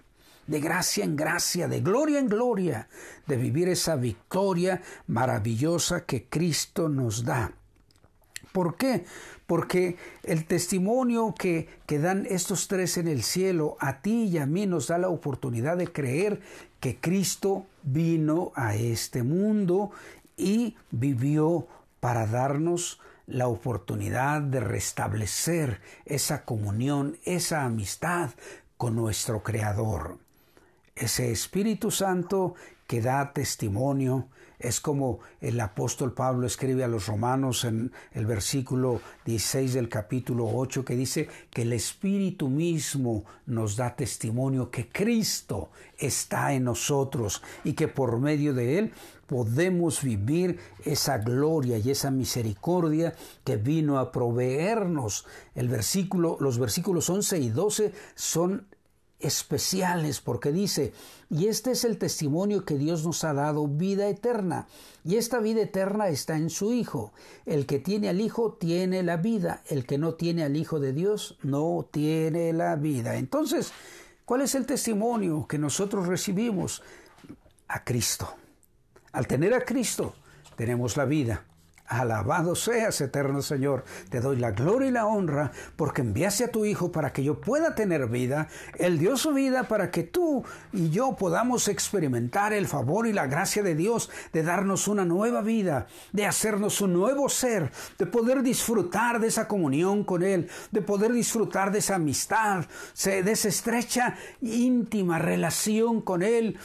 de 0.49 0.59
gracia 0.59 1.05
en 1.05 1.15
gracia, 1.15 1.69
de 1.69 1.81
gloria 1.81 2.19
en 2.19 2.27
gloria, 2.27 2.89
de 3.29 3.37
vivir 3.37 3.69
esa 3.69 3.95
victoria 3.95 4.83
maravillosa 5.07 6.05
que 6.07 6.25
Cristo 6.25 6.89
nos 6.89 7.25
da. 7.25 7.53
¿Por 8.51 8.77
qué? 8.77 9.05
Porque 9.47 9.97
el 10.25 10.45
testimonio 10.45 11.35
que, 11.39 11.69
que, 11.87 12.01
dan 12.01 12.27
estos 12.29 12.67
tres 12.67 12.97
en 12.97 13.07
el 13.07 13.23
cielo 13.23 13.77
a 13.79 14.01
ti 14.03 14.25
y 14.25 14.39
a 14.39 14.47
mí 14.47 14.67
nos 14.67 14.89
da 14.89 14.99
la 14.99 15.09
oportunidad 15.09 15.77
de 15.77 15.87
creer 15.87 16.41
que 16.81 16.99
Cristo 16.99 17.67
vino 17.83 18.53
a 18.55 18.75
este 18.75 19.23
mundo 19.23 19.93
y 20.37 20.77
vivió 20.91 21.67
para 22.01 22.27
darnos 22.27 22.99
la 23.27 23.47
oportunidad 23.47 24.41
de 24.41 24.61
restablecer 24.61 25.81
esa 26.05 26.45
comunión, 26.45 27.19
esa 27.25 27.65
amistad 27.65 28.31
con 28.77 28.97
nuestro 28.97 29.43
Creador. 29.43 30.19
Ese 30.95 31.31
Espíritu 31.31 31.91
Santo 31.91 32.55
que 32.87 33.01
da 33.01 33.33
testimonio 33.33 34.29
es 34.59 34.81
como 34.81 35.21
el 35.41 35.59
apóstol 35.59 36.13
Pablo 36.13 36.47
escribe 36.47 36.85
a 36.85 36.89
los 36.89 37.07
romanos 37.07 37.65
en 37.65 37.93
el 38.13 38.27
versículo 38.27 39.01
16 39.25 39.75
del 39.75 39.89
capítulo 39.89 40.47
8 40.53 40.85
que 40.85 40.97
dice 40.97 41.29
que 41.51 41.63
el 41.63 41.73
Espíritu 41.73 42.49
mismo 42.49 43.25
nos 43.47 43.77
da 43.77 43.97
testimonio 43.97 44.71
que 44.71 44.89
Cristo 44.89 45.71
está 45.97 46.53
en 46.53 46.65
nosotros 46.65 47.43
y 47.65 47.73
que 47.73 47.89
por 47.89 48.19
medio 48.19 48.53
de 48.53 48.79
Él 48.79 48.93
podemos 49.27 50.03
vivir 50.03 50.59
esa 50.85 51.19
gloria 51.19 51.79
y 51.79 51.91
esa 51.91 52.11
misericordia 52.11 53.15
que 53.45 53.57
vino 53.57 53.99
a 53.99 54.11
proveernos. 54.13 55.25
El 55.55 55.69
versículo, 55.69 56.37
los 56.41 56.59
versículos 56.59 57.09
11 57.09 57.39
y 57.39 57.49
12 57.49 57.93
son 58.17 58.67
especiales 59.21 60.21
porque 60.21 60.53
dice, 60.53 60.93
y 61.29 61.47
este 61.47 61.73
es 61.73 61.85
el 61.85 61.99
testimonio 61.99 62.65
que 62.65 62.77
Dios 62.77 63.05
nos 63.05 63.23
ha 63.25 63.33
dado, 63.33 63.67
vida 63.67 64.09
eterna, 64.09 64.67
y 65.05 65.17
esta 65.17 65.39
vida 65.39 65.63
eterna 65.63 66.09
está 66.09 66.37
en 66.37 66.51
su 66.51 66.73
Hijo. 66.73 67.13
El 67.47 67.67
que 67.67 67.79
tiene 67.79 68.09
al 68.09 68.21
Hijo 68.21 68.55
tiene 68.55 69.03
la 69.03 69.17
vida, 69.17 69.63
el 69.69 69.87
que 69.87 69.99
no 69.99 70.15
tiene 70.15 70.45
al 70.45 70.57
Hijo 70.57 70.81
de 70.81 70.93
Dios 70.93 71.39
no 71.43 71.89
tiene 71.91 72.53
la 72.53 72.77
vida. 72.77 73.17
Entonces, 73.17 73.73
¿cuál 74.25 74.43
es 74.43 74.55
el 74.55 74.67
testimonio 74.67 75.47
que 75.47 75.59
nosotros 75.59 76.07
recibimos? 76.07 76.83
A 77.69 77.85
Cristo. 77.85 78.35
Al 79.13 79.27
tener 79.27 79.55
a 79.55 79.65
Cristo, 79.65 80.15
tenemos 80.57 80.97
la 80.97 81.05
vida. 81.05 81.45
Alabado 81.91 82.55
seas, 82.55 83.01
eterno 83.01 83.43
Señor. 83.43 83.83
Te 84.11 84.21
doy 84.21 84.37
la 84.37 84.53
gloria 84.53 84.89
y 84.89 84.93
la 84.93 85.07
honra 85.07 85.51
porque 85.75 86.03
enviaste 86.03 86.45
a 86.45 86.51
tu 86.53 86.65
Hijo 86.65 86.93
para 86.93 87.13
que 87.13 87.25
yo 87.25 87.41
pueda 87.41 87.75
tener 87.75 88.07
vida. 88.07 88.47
Él 88.79 88.97
dio 88.97 89.17
su 89.17 89.35
vida 89.35 89.67
para 89.67 89.91
que 89.91 90.05
tú 90.05 90.45
y 90.73 90.91
yo 90.91 91.17
podamos 91.17 91.67
experimentar 91.67 92.53
el 92.53 92.69
favor 92.69 93.09
y 93.09 93.13
la 93.13 93.27
gracia 93.27 93.65
de 93.65 93.75
Dios 93.75 94.09
de 94.33 94.45
darnos 94.45 94.87
una 94.87 95.05
nueva 95.05 95.43
vida, 95.43 95.89
de 96.13 96.27
hacernos 96.27 96.81
un 96.81 96.93
nuevo 96.93 97.29
ser, 97.29 97.73
de 97.99 98.07
poder 98.07 98.45
disfrutar 98.45 99.19
de 99.19 99.27
esa 99.27 99.49
comunión 99.49 100.05
con 100.05 100.23
Él, 100.23 100.49
de 100.71 100.83
poder 100.83 101.13
disfrutar 101.13 101.73
de 101.73 101.81
esa 101.81 101.97
amistad, 101.97 102.67
de 103.05 103.33
esa 103.33 103.49
estrecha, 103.49 104.15
íntima 104.41 105.19
relación 105.19 106.03
con 106.03 106.23
Él 106.23 106.57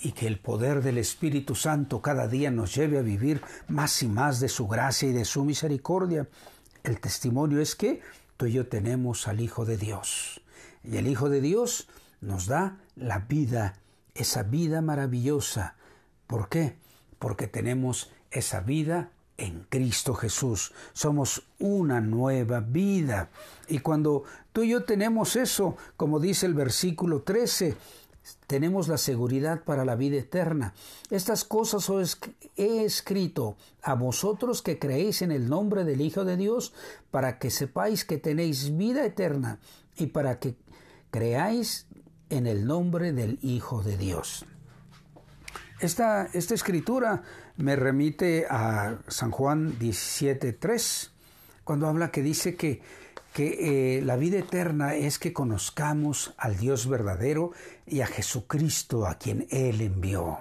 y 0.00 0.12
que 0.12 0.26
el 0.26 0.38
poder 0.38 0.82
del 0.82 0.98
Espíritu 0.98 1.54
Santo 1.54 2.02
cada 2.02 2.28
día 2.28 2.50
nos 2.50 2.74
lleve 2.74 2.98
a 2.98 3.02
vivir 3.02 3.40
más 3.68 4.02
y 4.02 4.08
más 4.08 4.40
de 4.40 4.48
su 4.48 4.66
gracia 4.66 5.08
y 5.08 5.12
de 5.12 5.24
su 5.24 5.44
misericordia. 5.44 6.28
El 6.82 7.00
testimonio 7.00 7.60
es 7.60 7.74
que 7.74 8.02
tú 8.36 8.46
y 8.46 8.52
yo 8.52 8.66
tenemos 8.66 9.28
al 9.28 9.40
Hijo 9.40 9.64
de 9.64 9.76
Dios. 9.76 10.40
Y 10.82 10.96
el 10.96 11.06
Hijo 11.06 11.28
de 11.28 11.40
Dios 11.40 11.88
nos 12.20 12.46
da 12.46 12.78
la 12.96 13.20
vida, 13.20 13.76
esa 14.14 14.42
vida 14.42 14.82
maravillosa. 14.82 15.76
¿Por 16.26 16.48
qué? 16.48 16.76
Porque 17.18 17.46
tenemos 17.46 18.10
esa 18.30 18.60
vida 18.60 19.10
en 19.36 19.66
Cristo 19.68 20.14
Jesús. 20.14 20.72
Somos 20.92 21.42
una 21.58 22.00
nueva 22.00 22.60
vida. 22.60 23.30
Y 23.68 23.78
cuando 23.80 24.24
tú 24.52 24.62
y 24.62 24.70
yo 24.70 24.84
tenemos 24.84 25.36
eso, 25.36 25.76
como 25.96 26.20
dice 26.20 26.46
el 26.46 26.54
versículo 26.54 27.22
13, 27.22 27.76
tenemos 28.46 28.88
la 28.88 28.98
seguridad 28.98 29.64
para 29.64 29.84
la 29.84 29.96
vida 29.96 30.16
eterna. 30.16 30.74
Estas 31.10 31.44
cosas 31.44 31.88
os 31.90 32.18
he 32.56 32.84
escrito 32.84 33.56
a 33.82 33.94
vosotros 33.94 34.62
que 34.62 34.78
creéis 34.78 35.22
en 35.22 35.32
el 35.32 35.48
nombre 35.48 35.84
del 35.84 36.00
Hijo 36.00 36.24
de 36.24 36.36
Dios, 36.36 36.72
para 37.10 37.38
que 37.38 37.50
sepáis 37.50 38.04
que 38.04 38.18
tenéis 38.18 38.76
vida 38.76 39.04
eterna 39.04 39.58
y 39.96 40.06
para 40.06 40.38
que 40.38 40.56
creáis 41.10 41.86
en 42.30 42.46
el 42.46 42.66
nombre 42.66 43.12
del 43.12 43.38
Hijo 43.42 43.82
de 43.82 43.96
Dios. 43.96 44.46
Esta, 45.80 46.28
esta 46.32 46.54
escritura 46.54 47.22
me 47.56 47.76
remite 47.76 48.46
a 48.48 48.98
San 49.08 49.30
Juan 49.30 49.78
17.3, 49.78 51.10
cuando 51.64 51.88
habla 51.88 52.10
que 52.10 52.22
dice 52.22 52.56
que, 52.56 52.82
que 53.32 53.98
eh, 53.98 54.02
la 54.02 54.16
vida 54.16 54.38
eterna 54.38 54.94
es 54.94 55.18
que 55.18 55.32
conozcamos 55.32 56.34
al 56.38 56.56
Dios 56.56 56.88
verdadero 56.88 57.52
y 57.86 58.00
a 58.00 58.06
Jesucristo 58.06 59.06
a 59.06 59.14
quien 59.14 59.46
Él 59.50 59.80
envió. 59.80 60.38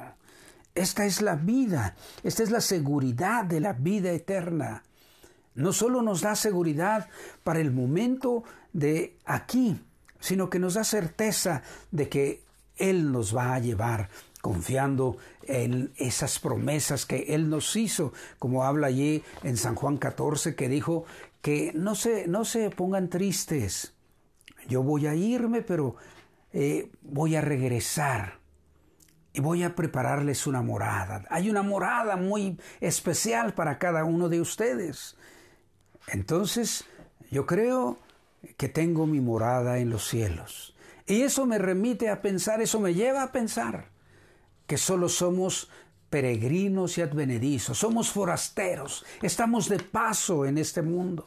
Esta 0.76 1.06
es 1.06 1.22
la 1.22 1.36
vida, 1.36 1.96
esta 2.24 2.44
es 2.44 2.50
la 2.50 2.62
seguridad 2.62 3.46
de 3.46 3.60
la 3.60 3.74
vida 3.74 4.12
eterna. 4.12 4.84
No 5.56 5.72
solo 5.72 6.02
nos 6.02 6.22
da 6.22 6.36
seguridad 6.36 7.10
para 7.44 7.60
el 7.60 7.72
momento 7.72 8.44
de 8.72 9.18
aquí, 9.26 9.80
sino 10.20 10.50
que 10.50 10.58
nos 10.58 10.74
da 10.74 10.84
certeza 10.84 11.62
de 11.92 12.10
que 12.10 12.44
Él 12.78 13.12
nos 13.12 13.36
va 13.36 13.54
a 13.54 13.60
llevar 13.60 14.10
confiando 14.42 15.18
en 15.44 15.94
esas 15.96 16.40
promesas 16.40 17.06
que 17.06 17.34
Él 17.34 17.50
nos 17.50 17.76
hizo, 17.76 18.12
como 18.40 18.64
habla 18.64 18.88
allí 18.88 19.24
en 19.44 19.58
San 19.58 19.76
Juan 19.76 19.98
14, 19.98 20.56
que 20.56 20.68
dijo 20.68 21.06
que 21.42 21.72
no 21.76 21.94
se, 21.94 22.28
no 22.28 22.46
se 22.46 22.70
pongan 22.70 23.10
tristes. 23.10 23.94
Yo 24.68 24.82
voy 24.82 25.08
a 25.08 25.16
irme, 25.16 25.62
pero 25.62 25.96
eh, 26.54 26.92
voy 27.02 27.36
a 27.36 27.42
regresar 27.42 28.40
y 29.34 29.42
voy 29.42 29.64
a 29.64 29.76
prepararles 29.76 30.46
una 30.46 30.62
morada. 30.62 31.26
Hay 31.30 31.50
una 31.50 31.64
morada 31.64 32.16
muy 32.16 32.60
especial 32.80 33.54
para 33.54 33.80
cada 33.80 34.04
uno 34.06 34.30
de 34.30 34.40
ustedes. 34.40 35.18
Entonces, 36.08 36.86
yo 37.32 37.46
creo 37.48 37.98
que 38.58 38.70
tengo 38.70 39.08
mi 39.08 39.20
morada 39.20 39.80
en 39.80 39.90
los 39.90 40.08
cielos. 40.08 40.76
Y 41.08 41.24
eso 41.24 41.46
me 41.46 41.58
remite 41.58 42.10
a 42.10 42.22
pensar, 42.22 42.62
eso 42.62 42.80
me 42.80 42.94
lleva 42.94 43.24
a 43.24 43.32
pensar 43.32 43.90
que 44.68 44.78
solo 44.78 45.10
somos 45.10 45.70
peregrinos 46.10 46.98
y 46.98 47.02
advenedizos, 47.02 47.80
somos 47.80 48.12
forasteros, 48.12 49.04
estamos 49.24 49.68
de 49.68 49.80
paso 49.80 50.46
en 50.46 50.60
este 50.60 50.84
mundo. 50.84 51.26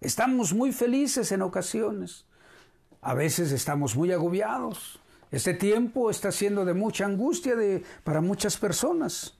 Estamos 0.00 0.54
muy 0.54 0.72
felices 0.72 1.30
en 1.32 1.42
ocasiones, 1.42 2.24
a 3.06 3.14
veces 3.14 3.52
estamos 3.52 3.94
muy 3.94 4.10
agobiados. 4.10 4.98
Este 5.30 5.54
tiempo 5.54 6.10
está 6.10 6.32
siendo 6.32 6.64
de 6.64 6.74
mucha 6.74 7.06
angustia 7.06 7.54
para 8.02 8.20
muchas 8.20 8.56
personas. 8.56 9.38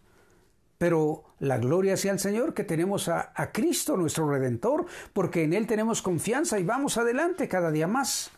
Pero 0.79 1.24
la 1.40 1.59
gloria 1.59 1.96
sea 1.96 2.12
al 2.12 2.20
Señor 2.20 2.55
que 2.55 2.62
tenemos 2.62 3.09
a, 3.09 3.33
a 3.35 3.50
Cristo, 3.50 3.96
nuestro 3.96 4.31
Redentor, 4.31 4.87
porque 5.12 5.42
en 5.42 5.52
Él 5.52 5.66
tenemos 5.66 6.00
confianza 6.00 6.61
y 6.61 6.62
vamos 6.62 6.96
adelante 6.96 7.48
cada 7.48 7.72
día 7.72 7.88
más. 7.88 8.31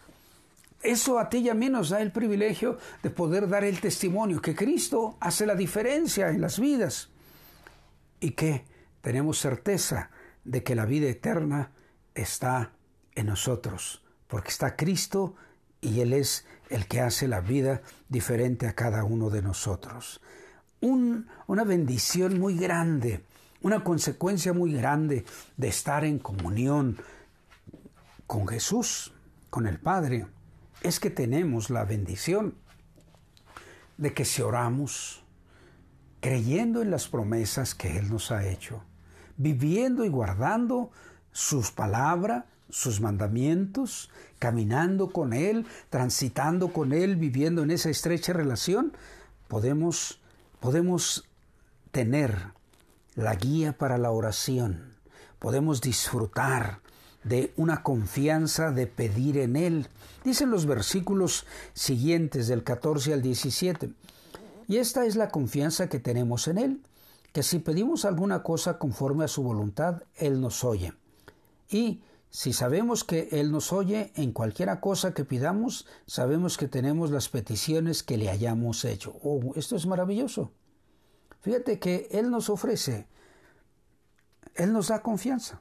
Eso 0.83 1.19
a 1.19 1.29
ti 1.29 1.39
y 1.39 1.51
a 1.51 1.55
mí 1.55 1.69
nos 1.69 1.91
da 1.91 2.01
el 2.01 2.11
privilegio 2.11 2.79
de 3.03 3.11
poder 3.11 3.51
dar 3.51 3.65
el 3.65 3.83
testimonio 3.83 4.41
que 4.41 4.55
Cristo 4.55 5.19
hace 5.21 5.45
la 5.45 5.55
diferencia 5.55 6.31
en 6.31 6.41
las 6.41 6.59
vidas 6.59 7.11
y 8.19 8.31
que 8.31 8.65
tenemos 9.03 9.39
certeza 9.39 10.09
de 10.45 10.63
que 10.63 10.75
la 10.75 10.87
vida 10.87 11.09
eterna 11.09 11.73
está 12.15 12.73
en 13.15 13.27
nosotros, 13.27 14.03
porque 14.29 14.51
está 14.51 14.77
Cristo 14.77 15.35
y 15.81 16.01
Él 16.01 16.13
es 16.13 16.47
el 16.71 16.87
que 16.87 17.01
hace 17.01 17.29
la 17.29 17.41
vida 17.41 17.83
diferente 18.09 18.67
a 18.67 18.75
cada 18.75 19.05
uno 19.05 19.31
de 19.31 19.43
nosotros. 19.43 20.21
una 20.81 21.65
bendición 21.65 22.39
muy 22.39 22.57
grande, 22.57 23.25
una 23.63 23.83
consecuencia 23.83 24.53
muy 24.53 24.73
grande 24.73 25.25
de 25.57 25.69
estar 25.69 26.05
en 26.05 26.19
comunión 26.19 26.99
con 28.27 28.47
Jesús, 28.47 29.13
con 29.51 29.67
el 29.67 29.81
Padre 29.81 30.27
es 30.83 31.01
que 31.01 31.11
tenemos 31.11 31.71
la 31.71 31.85
bendición 31.85 32.55
de 33.97 34.15
que 34.15 34.25
si 34.25 34.43
oramos, 34.43 35.25
creyendo 36.21 36.83
en 36.83 36.91
las 36.91 37.09
promesas 37.09 37.75
que 37.75 37.99
Él 37.99 38.11
nos 38.11 38.31
ha 38.31 38.47
hecho, 38.47 38.83
viviendo 39.37 40.05
y 40.05 40.09
guardando 40.09 40.91
sus 41.33 41.73
palabras, 41.73 42.45
sus 42.71 43.01
mandamientos, 43.01 44.11
caminando 44.39 45.11
con 45.11 45.33
Él, 45.33 45.67
transitando 45.91 46.73
con 46.73 46.93
Él, 46.93 47.17
viviendo 47.17 47.63
en 47.63 47.71
esa 47.71 47.91
estrecha 47.91 48.33
relación, 48.33 48.93
podemos, 49.49 50.21
podemos 50.61 51.29
tener 51.91 52.53
la 53.15 53.35
guía 53.35 53.73
para 53.77 53.99
la 53.99 54.11
oración, 54.11 54.95
podemos 55.39 55.81
disfrutar 55.81 56.81
de 57.25 57.53
una 57.57 57.83
confianza 57.83 58.71
de 58.71 58.87
pedir 58.87 59.39
en 59.39 59.57
Él. 59.57 59.89
Dicen 60.25 60.51
los 60.51 60.67
versículos 60.67 61.47
siguientes 61.75 62.49
del 62.49 62.63
14 62.65 63.13
al 63.13 63.23
17. 63.23 63.93
Y 64.69 64.77
esta 64.77 65.07
es 65.07 65.17
la 65.17 65.31
confianza 65.31 65.89
que 65.89 65.99
tenemos 65.99 66.47
en 66.49 66.59
Él, 66.59 66.81
que 67.33 67.43
si 67.43 67.59
pedimos 67.59 68.05
alguna 68.05 68.43
cosa 68.43 68.79
conforme 68.79 69.25
a 69.25 69.29
su 69.29 69.43
voluntad, 69.43 70.03
Él 70.17 70.41
nos 70.41 70.63
oye. 70.65 70.93
Y 71.71 72.01
si 72.31 72.53
sabemos 72.53 73.05
que 73.05 73.29
Él 73.33 73.51
nos 73.51 73.73
oye 73.73 74.13
en 74.15 74.33
cualquiera 74.33 74.81
cosa 74.81 75.15
que 75.15 75.25
pidamos, 75.25 75.87
sabemos 76.07 76.59
que 76.59 76.69
tenemos 76.69 77.11
las 77.11 77.29
peticiones 77.29 78.03
que 78.03 78.19
le 78.19 78.29
hayamos 78.29 78.85
hecho. 78.85 79.19
Oh, 79.23 79.53
esto 79.57 79.77
es 79.77 79.87
maravilloso. 79.87 80.53
Fíjate 81.41 81.79
que 81.79 82.09
Él 82.11 82.31
nos 82.31 82.51
ofrece, 82.51 83.07
Él 84.55 84.73
nos 84.73 84.89
da 84.89 85.03
confianza. 85.03 85.61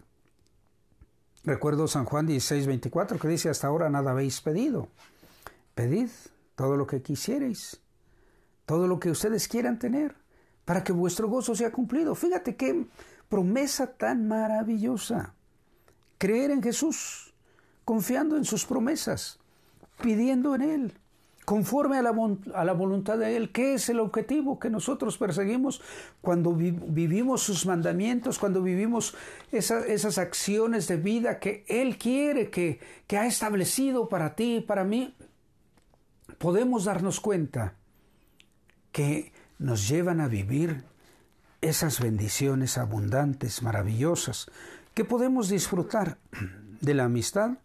Recuerdo 1.43 1.88
San 1.88 2.03
Juan 2.03 2.25
16, 2.25 2.67
24 2.67 3.19
que 3.19 3.27
dice, 3.30 3.49
hasta 3.49 3.67
ahora 3.67 3.89
nada 3.89 4.12
habéis 4.12 4.41
pedido. 4.41 4.89
Pedid 5.75 6.10
todo 6.56 6.75
lo 6.75 6.88
que 6.88 7.01
quisierais, 7.01 7.80
todo 8.65 8.88
lo 8.88 8.99
que 8.99 9.12
ustedes 9.12 9.47
quieran 9.47 9.80
tener, 9.80 10.15
para 10.65 10.84
que 10.84 10.91
vuestro 10.91 11.30
gozo 11.30 11.56
sea 11.56 11.71
cumplido. 11.71 12.15
Fíjate 12.15 12.58
qué 12.58 12.88
promesa 13.30 13.93
tan 13.93 14.27
maravillosa. 14.27 15.37
Creer 16.17 16.51
en 16.51 16.63
Jesús, 16.63 17.34
confiando 17.86 18.38
en 18.38 18.45
sus 18.45 18.65
promesas, 18.65 19.39
pidiendo 20.01 20.56
en 20.56 20.62
Él 20.62 20.93
conforme 21.47 21.97
a 21.97 22.01
la, 22.01 22.13
a 22.56 22.65
la, 22.65 22.73
voluntad 22.73 23.17
de 23.17 23.38
Él. 23.38 23.53
¿Qué 23.53 23.75
es 23.75 23.88
el 23.88 24.01
objetivo 24.01 24.60
que 24.60 24.69
nosotros 24.69 25.17
perseguimos 25.17 25.82
cuando 26.19 26.53
vivimos 26.53 27.41
sus 27.41 27.65
mandamientos, 27.65 28.38
cuando 28.38 28.62
vivimos 28.62 29.15
esas 29.53 30.17
acciones 30.17 30.89
de 30.89 30.97
vida 30.97 31.39
que 31.39 31.63
Él 31.69 31.97
quiere, 31.97 32.49
que, 32.49 32.82
que 33.08 33.17
ha 33.17 33.25
establecido 33.25 34.10
para 34.10 34.36
ti 34.36 34.58
y 34.58 34.60
para 34.60 34.84
mí? 34.84 35.15
Podemos 36.38 36.84
darnos 36.84 37.21
cuenta 37.21 37.75
que 38.91 39.32
nos 39.58 39.88
llevan 39.88 40.19
a 40.19 40.27
vivir 40.27 40.84
esas 41.62 42.01
bendiciones 42.01 42.77
abundantes, 42.77 43.63
maravillosas, 43.63 44.51
que 44.97 45.05
podemos 45.05 45.47
disfrutar 45.47 46.17
de 46.81 46.95
la 46.95 47.03
amistad 47.03 47.60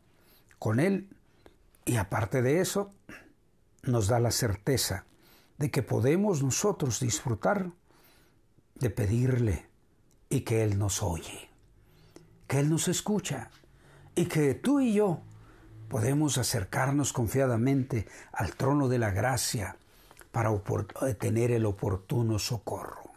con 0.58 0.80
Él 0.80 1.08
y 1.86 1.96
aparte 1.96 2.42
de 2.42 2.60
eso, 2.60 2.92
nos 3.84 4.06
da 4.06 4.20
la 4.20 4.30
certeza 4.30 5.06
de 5.56 5.70
que 5.70 5.82
podemos 5.82 6.42
nosotros 6.42 7.00
disfrutar 7.00 7.70
de 8.74 8.90
pedirle 8.90 9.66
y 10.28 10.42
que 10.42 10.62
Él 10.62 10.78
nos 10.78 11.02
oye, 11.02 11.48
que 12.48 12.58
Él 12.58 12.68
nos 12.68 12.86
escucha 12.88 13.50
y 14.14 14.26
que 14.26 14.52
tú 14.52 14.80
y 14.80 14.92
yo 14.92 15.22
podemos 15.88 16.36
acercarnos 16.36 17.14
confiadamente 17.14 18.06
al 18.34 18.56
trono 18.56 18.88
de 18.90 18.98
la 18.98 19.10
gracia 19.10 19.78
para 20.32 20.50
tener 21.18 21.50
el 21.50 21.64
oportuno 21.64 22.38
socorro. 22.38 23.10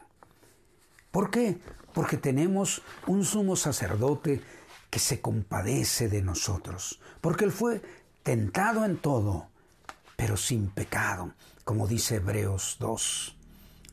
¿Por 1.11 1.31
qué? 1.31 1.59
Porque 1.95 2.17
tenemos 2.17 2.83
un 3.07 3.25
sumo 3.25 3.55
sacerdote 3.55 4.41
que 4.91 4.99
se 4.99 5.21
compadece 5.21 6.07
de 6.07 6.21
nosotros, 6.21 7.01
porque 7.21 7.45
Él 7.45 7.51
fue 7.51 7.81
tentado 8.21 8.85
en 8.85 8.97
todo, 8.97 9.47
pero 10.15 10.37
sin 10.37 10.69
pecado. 10.69 11.33
como 11.63 11.87
dice 11.87 12.17
Hebreos 12.17 12.77
2. 12.79 13.35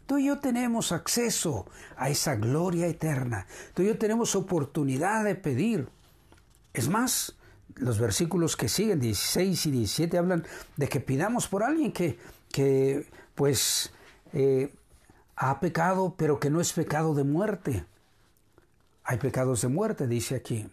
Tú 0.06 0.18
y 0.18 0.26
yo 0.26 0.40
tenemos 0.40 0.92
acceso 0.92 1.66
a 1.96 2.10
esa 2.10 2.36
gloria 2.36 2.86
eterna. 2.86 3.46
Tú 3.72 3.82
y 3.82 3.86
yo 3.86 3.96
tenemos 3.96 4.36
oportunidad 4.36 5.24
de 5.24 5.36
pedir. 5.36 5.88
Es 6.74 6.90
más, 6.90 7.34
los 7.76 7.98
versículos 7.98 8.56
que 8.56 8.68
siguen, 8.68 9.00
16 9.00 9.66
y 9.66 9.70
17, 9.70 10.18
hablan 10.18 10.44
de 10.76 10.88
que 10.88 11.00
pidamos 11.00 11.48
por 11.48 11.62
alguien 11.62 11.92
que, 11.92 12.18
que 12.50 13.08
pues, 13.34 13.92
eh, 14.34 14.74
ha 15.36 15.60
pecado, 15.60 16.14
pero 16.16 16.38
que 16.38 16.50
no 16.50 16.60
es 16.60 16.72
pecado 16.74 17.14
de 17.14 17.24
muerte. 17.24 17.86
Hay 19.04 19.18
pecados 19.18 19.62
de 19.62 19.68
muerte, 19.68 20.06
dice 20.06 20.36
aquí. 20.36 20.68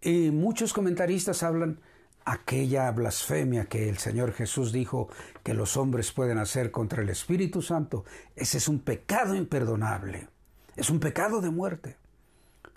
Y 0.00 0.30
muchos 0.30 0.72
comentaristas 0.72 1.42
hablan 1.42 1.80
aquella 2.24 2.90
blasfemia 2.90 3.66
que 3.66 3.88
el 3.88 3.98
Señor 3.98 4.32
Jesús 4.32 4.72
dijo 4.72 5.08
que 5.42 5.54
los 5.54 5.76
hombres 5.76 6.12
pueden 6.12 6.38
hacer 6.38 6.70
contra 6.70 7.02
el 7.02 7.08
Espíritu 7.08 7.62
Santo. 7.62 8.04
Ese 8.34 8.58
es 8.58 8.68
un 8.68 8.80
pecado 8.80 9.34
imperdonable. 9.34 10.28
Es 10.76 10.90
un 10.90 11.00
pecado 11.00 11.40
de 11.40 11.50
muerte. 11.50 11.96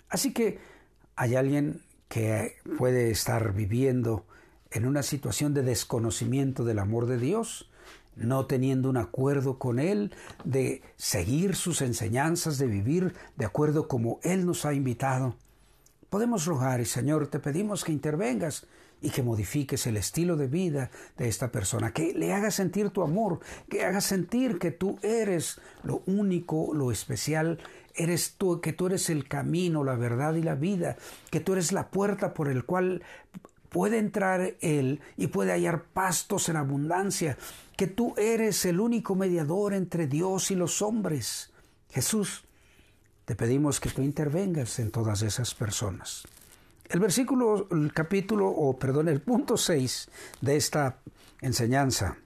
Así 0.08 0.32
que 0.32 0.58
hay 1.16 1.34
alguien 1.34 1.82
que 2.08 2.56
puede 2.78 3.10
estar 3.10 3.52
viviendo 3.52 4.26
en 4.70 4.86
una 4.86 5.02
situación 5.02 5.54
de 5.54 5.62
desconocimiento 5.62 6.64
del 6.64 6.78
amor 6.78 7.06
de 7.06 7.18
Dios, 7.18 7.69
no 8.20 8.46
teniendo 8.46 8.88
un 8.88 8.96
acuerdo 8.96 9.58
con 9.58 9.78
Él, 9.78 10.12
de 10.44 10.82
seguir 10.96 11.56
sus 11.56 11.82
enseñanzas, 11.82 12.58
de 12.58 12.66
vivir 12.66 13.14
de 13.36 13.46
acuerdo 13.46 13.88
como 13.88 14.20
Él 14.22 14.46
nos 14.46 14.64
ha 14.64 14.74
invitado. 14.74 15.36
Podemos 16.08 16.44
rogar 16.44 16.80
y 16.80 16.84
Señor, 16.84 17.28
te 17.28 17.38
pedimos 17.38 17.84
que 17.84 17.92
intervengas 17.92 18.66
y 19.02 19.10
que 19.10 19.22
modifiques 19.22 19.86
el 19.86 19.96
estilo 19.96 20.36
de 20.36 20.46
vida 20.46 20.90
de 21.16 21.28
esta 21.28 21.50
persona, 21.50 21.92
que 21.92 22.12
le 22.12 22.32
hagas 22.32 22.56
sentir 22.56 22.90
tu 22.90 23.02
amor, 23.02 23.40
que 23.68 23.84
hagas 23.84 24.04
sentir 24.04 24.58
que 24.58 24.70
tú 24.70 24.98
eres 25.02 25.60
lo 25.82 26.02
único, 26.06 26.74
lo 26.74 26.92
especial 26.92 27.58
eres 27.94 28.34
tú, 28.36 28.60
que 28.60 28.72
tú 28.72 28.86
eres 28.86 29.10
el 29.10 29.26
camino, 29.26 29.84
la 29.84 29.96
verdad 29.96 30.34
y 30.34 30.42
la 30.42 30.54
vida, 30.54 30.96
que 31.30 31.40
tú 31.40 31.52
eres 31.52 31.72
la 31.72 31.90
puerta 31.90 32.34
por 32.34 32.48
el 32.48 32.64
cual 32.64 33.02
puede 33.70 33.98
entrar 33.98 34.56
Él 34.60 35.00
y 35.16 35.28
puede 35.28 35.52
hallar 35.52 35.84
pastos 35.84 36.48
en 36.48 36.56
abundancia, 36.56 37.38
que 37.76 37.86
tú 37.86 38.14
eres 38.18 38.66
el 38.66 38.80
único 38.80 39.14
mediador 39.14 39.72
entre 39.72 40.06
Dios 40.06 40.50
y 40.50 40.54
los 40.54 40.82
hombres. 40.82 41.50
Jesús, 41.88 42.44
te 43.24 43.34
pedimos 43.34 43.80
que 43.80 43.90
tú 43.90 44.02
intervengas 44.02 44.78
en 44.78 44.90
todas 44.90 45.22
esas 45.22 45.54
personas. 45.54 46.24
El 46.88 47.00
versículo, 47.00 47.68
el 47.70 47.92
capítulo, 47.92 48.48
o 48.48 48.76
perdón, 48.78 49.08
el 49.08 49.22
punto 49.22 49.56
6 49.56 50.08
de 50.40 50.56
esta 50.56 50.98
enseñanza 51.40 52.18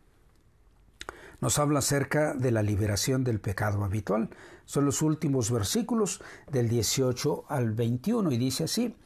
nos 1.41 1.59
habla 1.59 1.81
acerca 1.81 2.33
de 2.33 2.51
la 2.51 2.63
liberación 2.63 3.23
del 3.23 3.39
pecado 3.39 3.85
habitual. 3.85 4.31
Son 4.65 4.87
los 4.87 5.03
últimos 5.03 5.51
versículos 5.51 6.23
del 6.51 6.71
18 6.71 7.45
al 7.49 7.73
21 7.73 8.33
y 8.33 8.39
dice 8.39 8.65
así, 8.65 8.97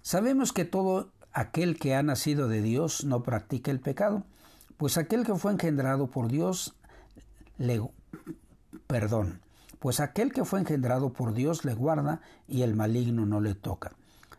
sabemos 0.00 0.52
que 0.52 0.64
todo 0.64 1.10
aquel 1.32 1.78
que 1.78 1.94
ha 1.94 2.02
nacido 2.02 2.48
de 2.48 2.62
Dios 2.62 3.04
no 3.04 3.22
practica 3.22 3.70
el 3.70 3.80
pecado, 3.80 4.24
pues 4.76 4.98
aquel 4.98 5.24
que 5.24 5.34
fue 5.34 5.52
engendrado 5.52 6.08
por 6.08 6.28
Dios 6.28 6.74
le 7.58 7.82
perdón, 8.86 9.40
pues 9.78 10.00
aquel 10.00 10.32
que 10.32 10.44
fue 10.44 10.60
engendrado 10.60 11.12
por 11.12 11.34
Dios 11.34 11.64
le 11.64 11.74
guarda 11.74 12.20
y 12.46 12.62
el 12.62 12.74
maligno 12.74 13.26
no 13.26 13.40
le 13.40 13.54
toca. 13.54 13.92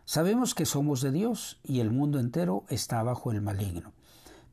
Sabemos 0.04 0.54
que 0.54 0.66
somos 0.66 1.00
de 1.00 1.12
Dios 1.12 1.58
y 1.62 1.80
el 1.80 1.90
mundo 1.90 2.18
entero 2.18 2.64
está 2.68 3.02
bajo 3.02 3.32
el 3.32 3.40
maligno. 3.40 3.92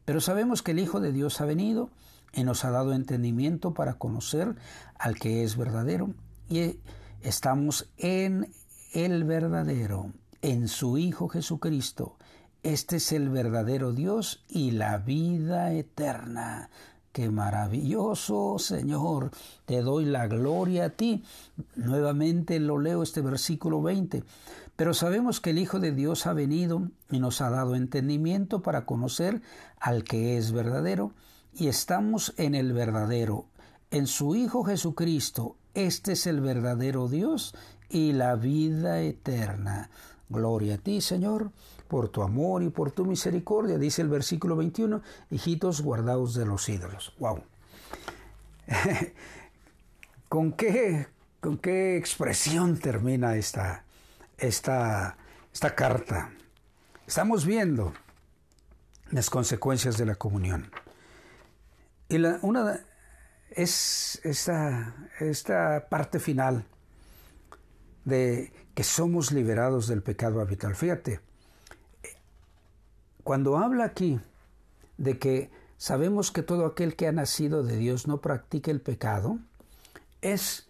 Pero 0.06 0.22
sabemos 0.22 0.62
que 0.62 0.72
el 0.72 0.80
Hijo 0.80 1.00
de 1.00 1.12
Dios 1.12 1.42
ha 1.42 1.46
venido 1.46 1.90
y 2.34 2.44
nos 2.44 2.64
ha 2.64 2.72
dado 2.72 2.94
entendimiento 2.94 3.74
para 3.74 3.96
conocer 3.96 4.56
al 4.98 5.16
que 5.16 5.44
es 5.44 5.58
verdadero 5.58 6.14
y 6.50 6.80
estamos 7.22 7.90
en 7.98 8.52
el 8.94 9.24
verdadero, 9.24 10.12
en 10.42 10.68
su 10.68 10.98
Hijo 10.98 11.28
Jesucristo. 11.28 12.18
Este 12.64 12.98
es 12.98 13.12
el 13.12 13.30
verdadero 13.30 13.92
Dios 13.92 14.44
y 14.48 14.72
la 14.72 14.98
vida 14.98 15.74
eterna. 15.74 16.70
Qué 17.12 17.30
maravilloso, 17.30 18.58
Señor. 18.58 19.32
Te 19.66 19.82
doy 19.82 20.06
la 20.06 20.28
gloria 20.28 20.86
a 20.86 20.90
ti. 20.90 21.24
Nuevamente 21.76 22.60
lo 22.60 22.80
leo 22.80 23.04
este 23.04 23.22
versículo 23.22 23.82
20. 23.82 24.24
Pero 24.76 24.94
sabemos 24.94 25.42
que 25.42 25.50
el 25.50 25.60
Hijo 25.60 25.80
de 25.80 25.92
Dios 25.92 26.26
ha 26.26 26.34
venido 26.34 26.90
y 27.10 27.20
nos 27.20 27.42
ha 27.42 27.50
dado 27.50 27.76
entendimiento 27.76 28.62
para 28.62 28.86
conocer 28.86 29.42
al 29.80 30.04
que 30.04 30.38
es 30.38 30.54
verdadero 30.54 31.14
y 31.54 31.68
estamos 31.68 32.34
en 32.38 32.56
el 32.56 32.72
verdadero, 32.72 33.46
en 33.92 34.08
su 34.08 34.36
Hijo 34.36 34.64
Jesucristo. 34.64 35.58
Este 35.74 36.14
es 36.14 36.28
el 36.28 36.40
verdadero 36.40 37.10
Dios 37.10 37.54
y 37.90 38.14
la 38.14 38.36
vida 38.36 39.02
eterna. 39.02 39.90
Gloria 40.32 40.76
a 40.76 40.78
ti, 40.78 41.02
Señor, 41.02 41.52
por 41.88 42.10
tu 42.10 42.24
amor 42.24 42.64
y 42.64 42.70
por 42.70 42.92
tu 42.92 43.06
misericordia, 43.06 43.78
dice 43.78 44.02
el 44.02 44.08
versículo 44.08 44.56
21, 44.56 45.02
hijitos 45.30 45.82
guardados 45.82 46.34
de 46.34 46.46
los 46.46 46.68
ídolos. 46.70 47.14
¡Wow! 47.20 47.44
¿Con 50.30 50.54
qué, 50.54 51.08
¿Con 51.42 51.58
qué 51.58 51.98
expresión 51.98 52.80
termina 52.80 53.36
esta, 53.36 53.84
esta, 54.38 55.18
esta 55.54 55.76
carta? 55.76 56.32
Estamos 57.06 57.46
viendo 57.46 57.94
las 59.12 59.30
consecuencias 59.30 59.98
de 59.98 60.06
la 60.06 60.16
comunión. 60.16 60.72
Y 62.08 62.20
la, 62.20 62.40
una 62.42 62.80
es 63.50 64.22
esta, 64.24 64.96
esta 65.20 65.88
parte 65.90 66.20
final 66.20 66.66
de 68.06 68.52
que 68.74 68.84
somos 68.84 69.32
liberados 69.32 69.88
del 69.88 70.02
pecado 70.02 70.42
habitual. 70.42 70.76
Fíjate, 70.76 71.20
cuando 73.24 73.58
habla 73.58 73.86
aquí 73.86 74.20
de 74.98 75.20
que 75.20 75.52
sabemos 75.78 76.32
que 76.32 76.44
todo 76.44 76.66
aquel 76.66 76.96
que 76.96 77.08
ha 77.08 77.12
nacido 77.12 77.64
de 77.64 77.78
Dios 77.78 78.08
no 78.08 78.22
practica 78.22 78.72
el 78.72 78.82
pecado, 78.82 79.40
es 80.22 80.68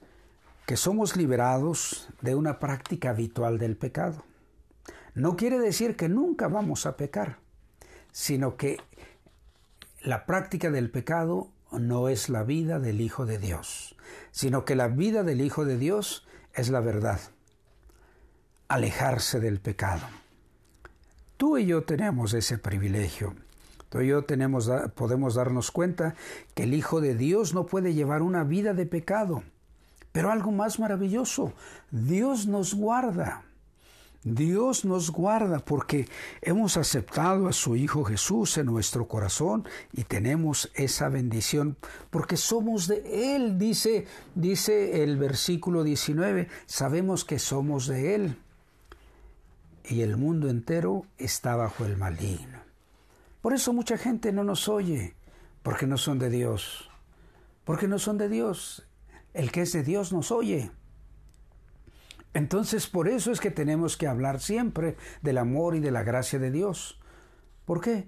que 0.65 0.77
somos 0.77 1.15
liberados 1.15 2.09
de 2.21 2.35
una 2.35 2.59
práctica 2.59 3.09
habitual 3.09 3.57
del 3.57 3.75
pecado. 3.75 4.23
No 5.13 5.35
quiere 5.35 5.59
decir 5.59 5.97
que 5.97 6.07
nunca 6.07 6.47
vamos 6.47 6.85
a 6.85 6.95
pecar, 6.95 7.39
sino 8.11 8.55
que 8.55 8.77
la 10.01 10.25
práctica 10.25 10.71
del 10.71 10.89
pecado 10.89 11.49
no 11.71 12.07
es 12.07 12.29
la 12.29 12.43
vida 12.43 12.79
del 12.79 13.01
Hijo 13.01 13.25
de 13.25 13.37
Dios, 13.37 13.95
sino 14.31 14.65
que 14.65 14.75
la 14.75 14.87
vida 14.87 15.23
del 15.23 15.41
Hijo 15.41 15.65
de 15.65 15.77
Dios 15.77 16.25
es 16.53 16.69
la 16.69 16.79
verdad, 16.79 17.19
alejarse 18.67 19.39
del 19.39 19.59
pecado. 19.59 20.05
Tú 21.37 21.57
y 21.57 21.65
yo 21.65 21.83
tenemos 21.83 22.33
ese 22.33 22.57
privilegio. 22.57 23.35
Tú 23.89 24.01
y 24.01 24.07
yo 24.07 24.23
tenemos, 24.23 24.69
podemos 24.95 25.35
darnos 25.35 25.71
cuenta 25.71 26.15
que 26.53 26.63
el 26.63 26.73
Hijo 26.73 27.01
de 27.01 27.15
Dios 27.15 27.53
no 27.53 27.65
puede 27.65 27.93
llevar 27.93 28.21
una 28.21 28.43
vida 28.43 28.73
de 28.73 28.85
pecado. 28.85 29.43
Pero 30.11 30.31
algo 30.31 30.51
más 30.51 30.79
maravilloso, 30.79 31.53
Dios 31.89 32.47
nos 32.47 32.73
guarda. 32.73 33.43
Dios 34.23 34.85
nos 34.85 35.09
guarda 35.09 35.59
porque 35.59 36.07
hemos 36.41 36.77
aceptado 36.77 37.47
a 37.47 37.53
su 37.53 37.75
Hijo 37.75 38.03
Jesús 38.03 38.57
en 38.57 38.67
nuestro 38.67 39.07
corazón 39.07 39.67
y 39.93 40.03
tenemos 40.03 40.71
esa 40.75 41.09
bendición 41.09 41.75
porque 42.11 42.37
somos 42.37 42.87
de 42.87 43.35
Él, 43.35 43.57
dice, 43.57 44.05
dice 44.35 45.03
el 45.03 45.17
versículo 45.17 45.83
19, 45.83 46.47
sabemos 46.67 47.25
que 47.25 47.39
somos 47.39 47.87
de 47.87 48.13
Él 48.13 48.37
y 49.83 50.01
el 50.01 50.17
mundo 50.17 50.49
entero 50.49 51.05
está 51.17 51.55
bajo 51.55 51.85
el 51.85 51.97
maligno. 51.97 52.59
Por 53.41 53.53
eso 53.53 53.73
mucha 53.73 53.97
gente 53.97 54.31
no 54.31 54.43
nos 54.43 54.69
oye, 54.69 55.15
porque 55.63 55.87
no 55.87 55.97
son 55.97 56.19
de 56.19 56.29
Dios, 56.29 56.91
porque 57.63 57.87
no 57.87 57.97
son 57.97 58.19
de 58.19 58.29
Dios. 58.29 58.87
El 59.33 59.51
que 59.51 59.61
es 59.61 59.73
de 59.73 59.81
Dios 59.81 60.13
nos 60.13 60.31
oye. 60.31 60.71
Entonces 62.33 62.87
por 62.87 63.07
eso 63.07 63.31
es 63.31 63.39
que 63.39 63.51
tenemos 63.51 63.97
que 63.97 64.07
hablar 64.07 64.39
siempre 64.39 64.95
del 65.21 65.37
amor 65.37 65.75
y 65.75 65.79
de 65.79 65.91
la 65.91 66.03
gracia 66.03 66.39
de 66.39 66.51
Dios. 66.51 66.99
¿Por 67.65 67.81
qué? 67.81 68.07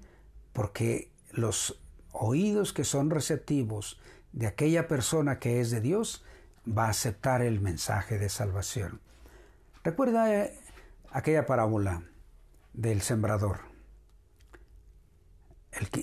Porque 0.54 1.12
los 1.32 1.82
oídos 2.12 2.74
que 2.74 2.84
son 2.84 3.10
receptivos 3.10 4.00
de 4.32 4.48
aquella 4.48 4.88
persona 4.88 5.40
que 5.40 5.60
es 5.60 5.72
de 5.72 5.82
Dios 5.82 6.24
va 6.66 6.86
a 6.86 6.90
aceptar 6.90 7.42
el 7.42 7.60
mensaje 7.60 8.18
de 8.18 8.30
salvación. 8.30 9.02
Recuerda 9.84 10.34
eh, 10.34 10.58
aquella 11.12 11.46
parábola 11.46 12.04
del 12.74 13.02
sembrador. 13.02 13.60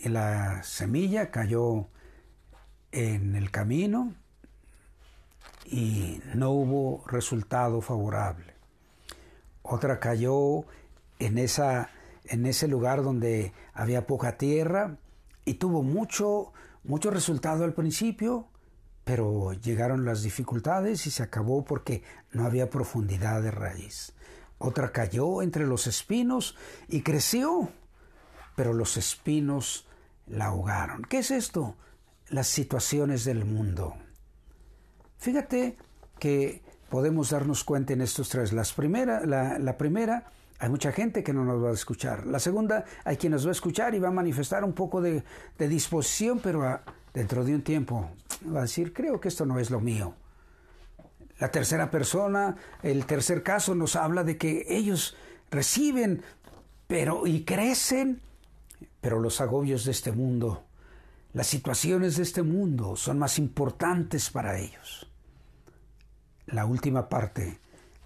la 0.05 0.63
semilla 0.63 1.31
cayó 1.31 1.89
en 2.93 3.37
el 3.37 3.51
camino 3.51 4.15
y 5.67 6.21
no 6.35 6.51
hubo 6.51 7.05
resultado 7.07 7.81
favorable. 7.81 8.55
Otra 9.63 10.01
cayó 10.01 10.65
en, 11.19 11.39
esa, 11.39 11.91
en 12.25 12.47
ese 12.47 12.67
lugar 12.67 13.03
donde 13.03 13.53
había 13.73 14.07
poca 14.07 14.37
tierra 14.37 14.97
y 15.45 15.55
tuvo 15.55 15.83
mucho, 15.83 16.53
mucho 16.85 17.11
resultado 17.11 17.65
al 17.65 17.75
principio, 17.75 18.49
pero 19.05 19.53
llegaron 19.53 20.05
las 20.05 20.23
dificultades 20.23 21.07
y 21.07 21.11
se 21.11 21.23
acabó 21.23 21.65
porque 21.65 22.03
no 22.33 22.47
había 22.47 22.71
profundidad 22.71 23.43
de 23.43 23.51
raíz. 23.51 24.13
Otra 24.59 24.93
cayó 24.93 25.43
entre 25.43 25.67
los 25.67 25.87
espinos 25.87 26.57
y 26.89 27.03
creció, 27.03 27.71
pero 28.57 28.73
los 28.75 28.97
espinos 28.97 29.87
la 30.27 30.47
ahogaron. 30.47 31.03
¿Qué 31.03 31.19
es 31.19 31.31
esto? 31.31 31.77
Las 32.29 32.47
situaciones 32.47 33.25
del 33.25 33.45
mundo. 33.45 33.97
Fíjate 35.21 35.77
que 36.19 36.63
podemos 36.89 37.31
darnos 37.31 37.63
cuenta 37.63 37.93
en 37.93 38.01
estos 38.01 38.29
tres. 38.31 38.53
Las 38.53 38.73
primera, 38.73 39.25
la, 39.25 39.79
primera, 39.79 40.25
hay 40.59 40.69
mucha 40.71 40.93
gente 40.93 41.23
que 41.23 41.33
no 41.33 41.45
nos 41.45 41.63
va 41.63 41.71
a 41.71 41.75
escuchar. 41.75 42.27
La 42.27 42.39
segunda, 42.39 42.85
hay 43.05 43.17
quien 43.17 43.33
nos 43.33 43.45
va 43.45 43.51
a 43.51 43.53
escuchar 43.53 43.95
y 43.95 43.99
va 43.99 44.09
a 44.09 44.13
manifestar 44.13 44.65
un 44.65 44.73
poco 44.73 45.01
de, 45.01 45.23
disposición, 45.59 46.41
pero 46.43 46.81
dentro 47.15 47.45
de 47.45 47.55
un 47.55 47.63
tiempo 47.63 48.11
va 48.53 48.61
a 48.61 48.63
decir, 48.63 48.93
creo 48.93 49.21
que 49.21 49.29
esto 49.29 49.45
no 49.45 49.59
es 49.59 49.71
lo 49.71 49.81
mío. 49.81 50.15
La 51.39 51.51
tercera 51.51 51.91
persona, 51.91 52.57
el 52.83 53.07
tercer 53.07 53.43
caso 53.43 53.75
nos 53.75 53.97
habla 53.97 54.25
de 54.25 54.37
que 54.37 54.67
ellos 54.69 55.17
reciben 55.51 56.23
pero 56.87 57.27
y 57.27 57.45
crecen, 57.45 58.21
pero 59.01 59.21
los 59.21 59.41
agobios 59.41 59.85
de 59.85 59.93
este 59.93 60.13
mundo, 60.13 60.65
las 61.33 61.47
situaciones 61.47 62.17
de 62.17 62.25
este 62.25 62.43
mundo 62.43 62.97
son 62.97 63.19
más 63.19 63.39
importantes 63.39 64.31
para 64.31 64.59
ellos. 64.59 65.10
La 66.53 66.67
última 66.67 67.09
parte, 67.09 67.59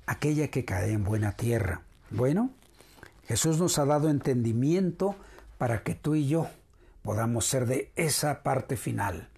aquella 0.07 0.49
que 0.49 0.65
cae 0.65 0.93
en 0.93 1.05
buena 1.05 1.33
tierra. 1.33 1.83
Bueno, 2.11 2.51
Jesús 3.27 3.59
nos 3.59 3.79
ha 3.79 3.87
dado 3.87 4.11
entendimiento 4.11 5.17
para 5.57 5.83
que 5.83 5.95
tú 5.95 6.15
y 6.15 6.29
yo 6.29 6.49
podamos 7.03 7.47
ser 7.47 7.67
de 7.67 7.91
esa 7.97 8.43
parte 8.43 8.77
final 8.77 9.29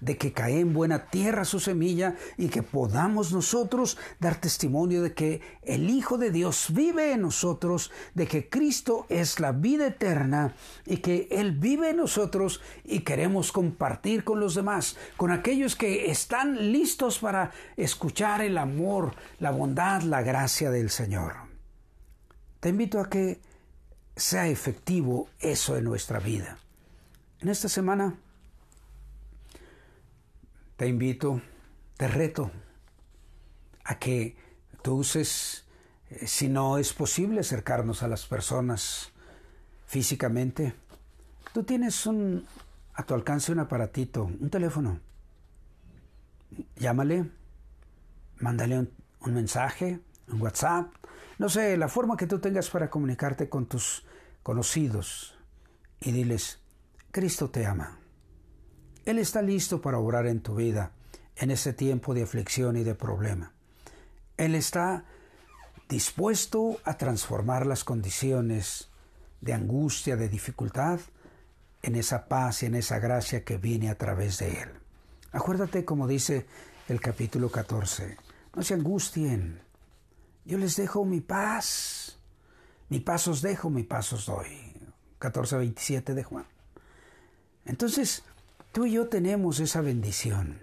de 0.00 0.16
que 0.16 0.32
cae 0.32 0.60
en 0.60 0.72
buena 0.72 1.06
tierra 1.10 1.44
su 1.44 1.60
semilla 1.60 2.16
y 2.36 2.48
que 2.48 2.62
podamos 2.62 3.32
nosotros 3.32 3.98
dar 4.20 4.40
testimonio 4.40 5.02
de 5.02 5.14
que 5.14 5.40
el 5.62 5.90
Hijo 5.90 6.18
de 6.18 6.30
Dios 6.30 6.66
vive 6.70 7.12
en 7.12 7.22
nosotros, 7.22 7.90
de 8.14 8.26
que 8.26 8.48
Cristo 8.48 9.06
es 9.08 9.40
la 9.40 9.52
vida 9.52 9.88
eterna 9.88 10.54
y 10.86 10.98
que 10.98 11.28
Él 11.30 11.52
vive 11.52 11.90
en 11.90 11.96
nosotros 11.96 12.60
y 12.84 13.00
queremos 13.00 13.52
compartir 13.52 14.24
con 14.24 14.40
los 14.40 14.54
demás, 14.54 14.96
con 15.16 15.30
aquellos 15.30 15.76
que 15.76 16.10
están 16.10 16.72
listos 16.72 17.18
para 17.18 17.50
escuchar 17.76 18.40
el 18.42 18.58
amor, 18.58 19.14
la 19.40 19.50
bondad, 19.50 20.02
la 20.02 20.22
gracia 20.22 20.70
del 20.70 20.90
Señor. 20.90 21.34
Te 22.60 22.70
invito 22.70 23.00
a 23.00 23.08
que 23.08 23.40
sea 24.16 24.48
efectivo 24.48 25.28
eso 25.38 25.76
en 25.76 25.84
nuestra 25.84 26.18
vida. 26.18 26.58
En 27.40 27.48
esta 27.48 27.68
semana 27.68 28.16
te 30.78 30.86
invito, 30.86 31.42
te 31.96 32.06
reto 32.06 32.52
a 33.82 33.98
que 33.98 34.36
tú 34.80 34.94
uses, 34.94 35.64
eh, 36.08 36.26
si 36.28 36.48
no 36.48 36.78
es 36.78 36.94
posible 36.94 37.40
acercarnos 37.40 38.04
a 38.04 38.08
las 38.08 38.26
personas 38.26 39.10
físicamente, 39.88 40.74
tú 41.52 41.64
tienes 41.64 42.06
un, 42.06 42.46
a 42.94 43.02
tu 43.02 43.14
alcance 43.14 43.50
un 43.50 43.58
aparatito, 43.58 44.24
un 44.26 44.50
teléfono. 44.50 45.00
Llámale, 46.76 47.28
mándale 48.38 48.78
un, 48.78 48.90
un 49.22 49.34
mensaje, 49.34 49.98
un 50.28 50.40
WhatsApp, 50.40 50.92
no 51.38 51.48
sé, 51.48 51.76
la 51.76 51.88
forma 51.88 52.16
que 52.16 52.28
tú 52.28 52.38
tengas 52.38 52.70
para 52.70 52.88
comunicarte 52.88 53.48
con 53.48 53.66
tus 53.66 54.06
conocidos 54.44 55.36
y 56.00 56.12
diles, 56.12 56.60
Cristo 57.10 57.50
te 57.50 57.66
ama. 57.66 57.98
Él 59.08 59.18
está 59.18 59.40
listo 59.40 59.80
para 59.80 59.98
obrar 59.98 60.26
en 60.26 60.42
tu 60.42 60.56
vida 60.56 60.92
en 61.36 61.50
ese 61.50 61.72
tiempo 61.72 62.12
de 62.12 62.24
aflicción 62.24 62.76
y 62.76 62.84
de 62.84 62.94
problema. 62.94 63.54
Él 64.36 64.54
está 64.54 65.06
dispuesto 65.88 66.78
a 66.84 66.98
transformar 66.98 67.64
las 67.64 67.84
condiciones 67.84 68.90
de 69.40 69.54
angustia, 69.54 70.16
de 70.16 70.28
dificultad, 70.28 71.00
en 71.80 71.96
esa 71.96 72.28
paz 72.28 72.62
y 72.62 72.66
en 72.66 72.74
esa 72.74 72.98
gracia 72.98 73.44
que 73.44 73.56
viene 73.56 73.88
a 73.88 73.96
través 73.96 74.40
de 74.40 74.60
Él. 74.60 74.68
Acuérdate 75.32 75.86
como 75.86 76.06
dice 76.06 76.46
el 76.86 77.00
capítulo 77.00 77.50
14, 77.50 78.14
no 78.54 78.62
se 78.62 78.74
angustien, 78.74 79.62
yo 80.44 80.58
les 80.58 80.76
dejo 80.76 81.06
mi 81.06 81.22
paz, 81.22 82.18
mi 82.90 83.00
paz 83.00 83.26
os 83.26 83.40
dejo, 83.40 83.70
mi 83.70 83.84
paz 83.84 84.12
os 84.12 84.26
doy. 84.26 84.74
14.27 85.18 86.12
de 86.12 86.24
Juan. 86.24 86.44
Entonces, 87.64 88.22
Tú 88.78 88.86
y 88.86 88.92
yo 88.92 89.08
tenemos 89.08 89.58
esa 89.58 89.80
bendición. 89.80 90.60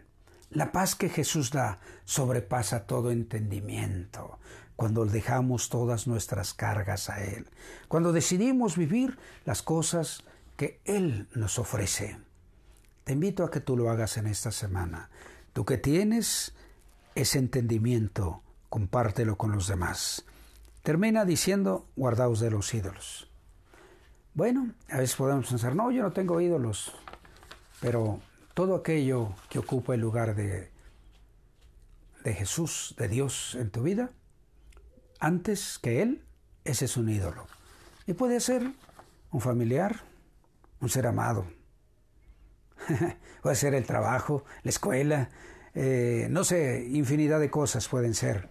La 0.49 0.71
paz 0.71 0.95
que 0.95 1.10
Jesús 1.10 1.51
da 1.51 1.82
sobrepasa 2.06 2.88
todo 2.88 3.12
entendimiento 3.12 4.39
cuando 4.78 5.06
dejamos 5.06 5.67
todas 5.67 6.08
nuestras 6.08 6.54
cargas 6.54 7.10
a 7.10 7.21
Él, 7.21 7.45
cuando 7.89 8.13
decidimos 8.13 8.78
vivir 8.78 9.17
las 9.43 9.62
cosas 9.62 10.23
que 10.56 10.80
Él 10.86 11.28
nos 11.34 11.60
ofrece. 11.60 12.17
Te 13.04 13.12
invito 13.12 13.43
a 13.43 13.51
que 13.51 13.60
tú 13.60 13.75
lo 13.75 13.89
hagas 13.89 14.15
en 14.15 14.28
esta 14.28 14.51
semana. 14.54 15.10
Tú 15.51 15.65
que 15.65 15.78
tienes 15.78 16.54
ese 17.15 17.38
entendimiento, 17.38 18.43
compártelo 18.69 19.36
con 19.36 19.51
los 19.51 19.67
demás. 19.67 20.23
Termina 20.84 21.25
diciendo, 21.25 21.86
guardaos 21.97 22.39
de 22.39 22.49
los 22.49 22.73
ídolos. 22.73 23.30
Bueno, 24.34 24.71
a 24.89 24.99
veces 24.99 25.17
podemos 25.17 25.49
pensar, 25.49 25.75
no, 25.75 25.91
yo 25.91 26.01
no 26.01 26.13
tengo 26.13 26.39
ídolos. 26.39 26.95
Pero 27.86 28.19
todo 28.56 28.74
aquello 28.74 29.36
que 29.48 29.60
ocupa 29.60 29.93
el 29.93 30.02
lugar 30.02 30.34
de, 30.34 30.71
de 32.24 32.34
Jesús, 32.34 32.95
de 32.98 33.08
Dios 33.08 33.54
en 33.54 33.69
tu 33.69 33.84
vida, 33.84 34.10
antes 35.19 35.78
que 35.78 36.02
Él, 36.02 36.26
ese 36.63 36.86
es 36.86 36.98
un 36.98 37.10
ídolo. 37.10 37.45
Y 38.08 38.13
puede 38.13 38.39
ser 38.39 38.71
un 39.30 39.39
familiar, 39.39 40.02
un 40.80 40.89
ser 40.89 41.06
amado. 41.06 41.45
puede 43.43 43.56
ser 43.56 43.76
el 43.76 43.86
trabajo, 43.86 44.45
la 44.63 44.69
escuela, 44.69 45.30
eh, 45.76 46.26
no 46.32 46.43
sé, 46.43 46.88
infinidad 46.89 47.39
de 47.39 47.52
cosas 47.52 47.88
pueden 47.88 48.15
ser. 48.15 48.50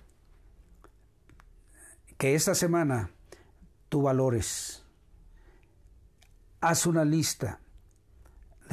Que 2.19 2.37
esta 2.37 2.55
semana 2.55 3.11
tú 3.89 4.03
valores. 4.03 4.85
Haz 6.61 6.87
una 6.87 7.05
lista 7.05 7.59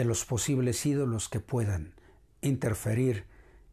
de 0.02 0.06
los 0.06 0.26
posibles 0.26 0.84
ídolos 0.88 1.30
que 1.30 1.40
puedan 1.40 1.94
interferir 2.42 3.28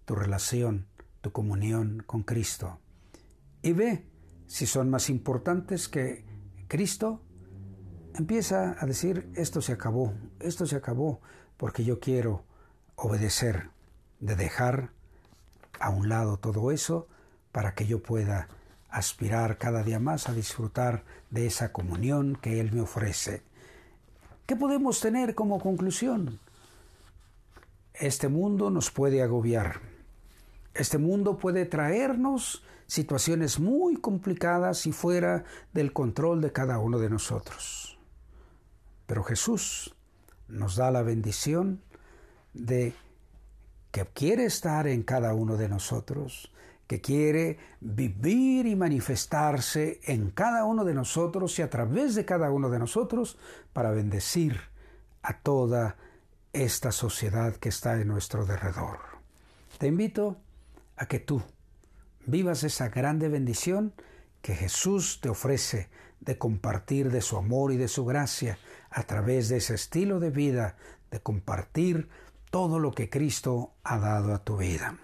tu 0.05 0.15
relación, 0.15 0.87
tu 1.23 1.33
comunión 1.33 2.03
con 2.05 2.23
Cristo. 2.23 2.81
Y 3.63 3.73
ve 3.73 4.05
si 4.47 4.67
son 4.67 4.91
más 4.91 5.09
importantes 5.09 5.89
que 5.89 6.27
Cristo. 6.69 7.23
Empieza 8.15 8.77
a 8.79 8.85
decir, 8.85 9.33
esto 9.37 9.63
se 9.63 9.73
acabó, 9.73 10.13
esto 10.39 10.67
se 10.67 10.77
acabó, 10.77 11.23
porque 11.57 11.83
yo 11.83 11.99
quiero 11.99 12.45
obedecer, 12.95 13.71
de 14.21 14.37
dejar 14.37 14.91
a 15.81 15.89
un 15.89 16.11
lado 16.11 16.37
todo 16.37 16.73
eso 16.73 17.09
para 17.53 17.73
que 17.73 17.87
yo 17.87 18.03
pueda 18.03 18.49
aspirar 18.91 19.57
cada 19.57 19.83
día 19.83 19.99
más 19.99 20.29
a 20.29 20.35
disfrutar 20.35 21.05
de 21.31 21.47
esa 21.47 21.73
comunión 21.73 22.37
que 22.37 22.61
Él 22.61 22.71
me 22.71 22.83
ofrece 22.83 23.48
¿Qué 24.49 24.57
podemos 24.57 24.99
tener 25.01 25.35
como 25.35 25.61
conclusión? 25.61 26.41
Este 27.93 28.29
mundo 28.29 28.71
nos 28.71 28.91
puede 28.91 29.23
agobiar. 29.23 29.83
Este 30.73 30.97
mundo 30.97 31.37
puede 31.37 31.67
traernos 31.67 32.65
situaciones 32.87 33.61
muy 33.61 33.99
complicadas 33.99 34.87
y 34.87 34.93
fuera 34.93 35.45
del 35.75 35.93
control 35.93 36.41
de 36.41 36.51
cada 36.51 36.79
uno 36.79 36.99
de 36.99 37.11
nosotros. 37.11 37.99
Pero 39.07 39.23
Jesús 39.23 39.95
nos 40.49 40.77
da 40.77 40.91
la 40.91 41.03
bendición 41.03 41.83
de 42.55 42.95
que 43.91 44.07
quiere 44.07 44.47
estar 44.47 44.87
en 44.87 45.03
cada 45.03 45.35
uno 45.35 45.59
de 45.59 45.69
nosotros, 45.69 46.51
que 46.89 47.03
quiere 47.03 47.59
vivir 47.81 48.67
y 48.67 48.75
manifestarse 48.75 50.01
en 50.05 50.31
cada 50.31 50.65
uno 50.65 50.85
de 50.85 50.95
nosotros 50.95 51.57
y 51.59 51.63
a 51.63 51.71
través 51.71 52.15
de 52.15 52.25
cada 52.25 52.51
uno 52.51 52.71
de 52.71 52.79
nosotros 52.79 53.39
para 53.75 53.91
bendecir 53.91 54.59
a 55.23 55.39
toda 55.39 55.97
esta 56.55 56.91
sociedad 56.91 57.55
que 57.57 57.69
está 57.69 58.01
en 58.01 58.09
nuestro 58.09 58.47
derredor. 58.47 58.99
Te 59.77 59.87
invito 59.87 60.39
a 60.97 61.07
que 61.07 61.21
tú 61.21 61.43
vivas 62.25 62.65
esa 62.65 62.89
grande 62.89 63.29
bendición 63.29 63.93
que 64.41 64.55
Jesús 64.55 65.21
te 65.21 65.29
ofrece 65.29 65.91
de 66.21 66.39
compartir 66.39 67.11
de 67.11 67.21
su 67.21 67.37
amor 67.37 67.71
y 67.71 67.77
de 67.77 67.89
su 67.89 68.07
gracia 68.07 68.59
a 68.91 69.03
través 69.03 69.51
de 69.51 69.59
ese 69.59 69.75
estilo 69.75 70.21
de 70.21 70.31
vida, 70.31 70.77
de 71.11 71.21
compartir 71.21 72.09
todo 72.51 72.79
lo 72.79 72.93
que 72.93 73.11
Cristo 73.11 73.75
ha 73.85 73.99
dado 73.99 74.33
a 74.33 74.43
tu 74.43 74.57
vida. 74.57 74.97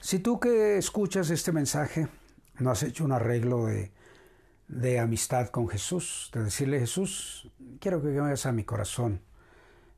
Si 0.00 0.18
tú 0.18 0.38
que 0.38 0.76
escuchas 0.78 1.30
este 1.30 1.52
mensaje 1.52 2.08
no 2.58 2.70
has 2.70 2.82
hecho 2.82 3.04
un 3.04 3.12
arreglo 3.12 3.66
de, 3.66 4.98
amistad 5.00 5.48
con 5.48 5.68
Jesús, 5.68 6.30
de 6.32 6.44
decirle 6.44 6.80
Jesús, 6.80 7.50
quiero 7.80 8.00
que 8.02 8.08
vengas 8.08 8.46
a 8.46 8.52
mi 8.52 8.64
corazón, 8.64 9.20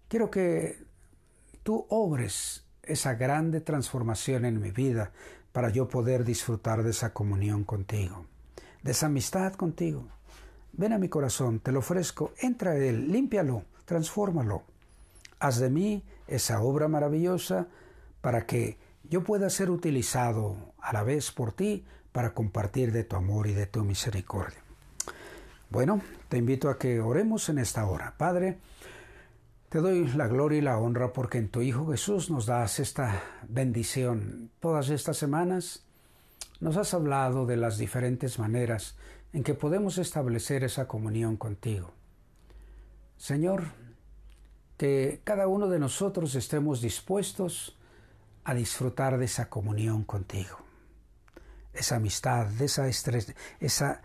quiero 0.09 0.31
que 0.31 0.85
tú 1.63 1.87
obres 1.89 2.65
esa 2.83 3.15
grande 3.15 3.61
transformación 3.61 4.45
en 4.45 4.61
mi 4.61 4.71
vida 4.71 5.13
para 5.53 5.69
yo 5.71 5.89
poder 5.89 6.25
disfrutar 6.25 6.83
de 6.83 6.91
esa 6.91 7.13
comunión 7.13 7.65
contigo, 7.65 8.27
de 8.83 8.93
esa 8.93 9.07
amistad 9.07 9.55
contigo. 9.55 10.09
Ven 10.73 10.93
a 10.93 10.99
mi 10.99 11.09
corazón, 11.09 11.61
te 11.61 11.73
lo 11.73 11.81
ofrezco, 11.81 12.33
entra 12.41 12.73
a 12.73 12.77
él, 12.77 13.11
límpialo, 13.11 13.65
transfórmalo. 13.85 14.63
Haz 15.41 15.59
de 15.59 15.71
mí 15.71 16.05
esa 16.27 16.61
obra 16.63 16.89
maravillosa 16.89 17.67
para 18.21 18.47
que 18.47 18.79
yo 19.05 19.25
pueda 19.25 19.51
ser 19.51 19.71
utilizado 19.71 20.75
a 20.81 20.93
la 20.93 21.03
vez 21.03 21.31
por 21.31 21.53
ti 21.53 21.85
para 22.13 22.35
compartir 22.35 22.93
de 22.93 23.05
tu 23.05 23.17
amor 23.17 23.47
y 23.47 23.53
de 23.53 23.67
tu 23.67 23.85
misericordia. 23.85 24.59
Bueno, 25.71 26.01
te 26.29 26.39
invito 26.39 26.71
a 26.71 26.79
que 26.79 27.01
oremos 27.01 27.49
en 27.49 27.59
esta 27.59 27.87
hora. 27.87 28.15
Padre, 28.17 28.59
te 29.69 29.81
doy 29.81 30.09
la 30.09 30.27
gloria 30.27 30.59
y 30.59 30.63
la 30.63 30.79
honra 30.79 31.13
porque 31.13 31.39
en 31.39 31.49
tu 31.49 31.61
Hijo 31.61 31.91
Jesús 31.91 32.31
nos 32.31 32.47
das 32.47 32.81
esta 32.81 33.23
bendición. 33.49 34.51
Todas 34.61 34.89
estas 34.89 35.19
semanas 35.19 35.85
nos 36.61 36.77
has 36.77 36.95
hablado 36.95 37.47
de 37.47 37.57
las 37.57 37.79
diferentes 37.79 38.39
maneras 38.39 38.97
en 39.33 39.45
que 39.45 39.55
podemos 39.55 39.99
establecer 39.99 40.65
esa 40.65 40.89
comunión 40.89 41.37
contigo. 41.37 41.93
Señor, 43.19 43.65
que 44.79 45.21
cada 45.25 45.49
uno 45.49 45.69
de 45.69 45.79
nosotros 45.79 46.35
estemos 46.35 46.81
dispuestos 46.81 47.78
a 48.49 48.55
disfrutar 48.55 49.19
de 49.19 49.27
esa 49.27 49.51
comunión 49.51 50.05
contigo, 50.05 50.57
esa 51.75 51.97
amistad, 51.97 52.47
de 52.47 52.65
esa, 52.65 54.01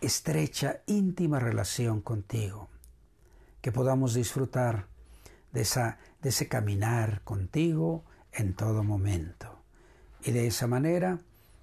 estrecha, 0.00 0.80
íntima 0.86 1.38
relación 1.38 2.00
contigo 2.00 2.68
que 3.60 3.70
podamos 3.70 4.14
disfrutar 4.14 4.88
de, 5.52 5.60
esa, 5.60 5.98
de 6.20 6.30
ese 6.30 6.48
caminar 6.48 7.22
contigo 7.22 8.02
en 8.32 8.54
todo 8.54 8.82
momento. 8.82 9.62
Y 10.24 10.32
de 10.32 10.48
esa 10.48 10.66
manera 10.66 11.20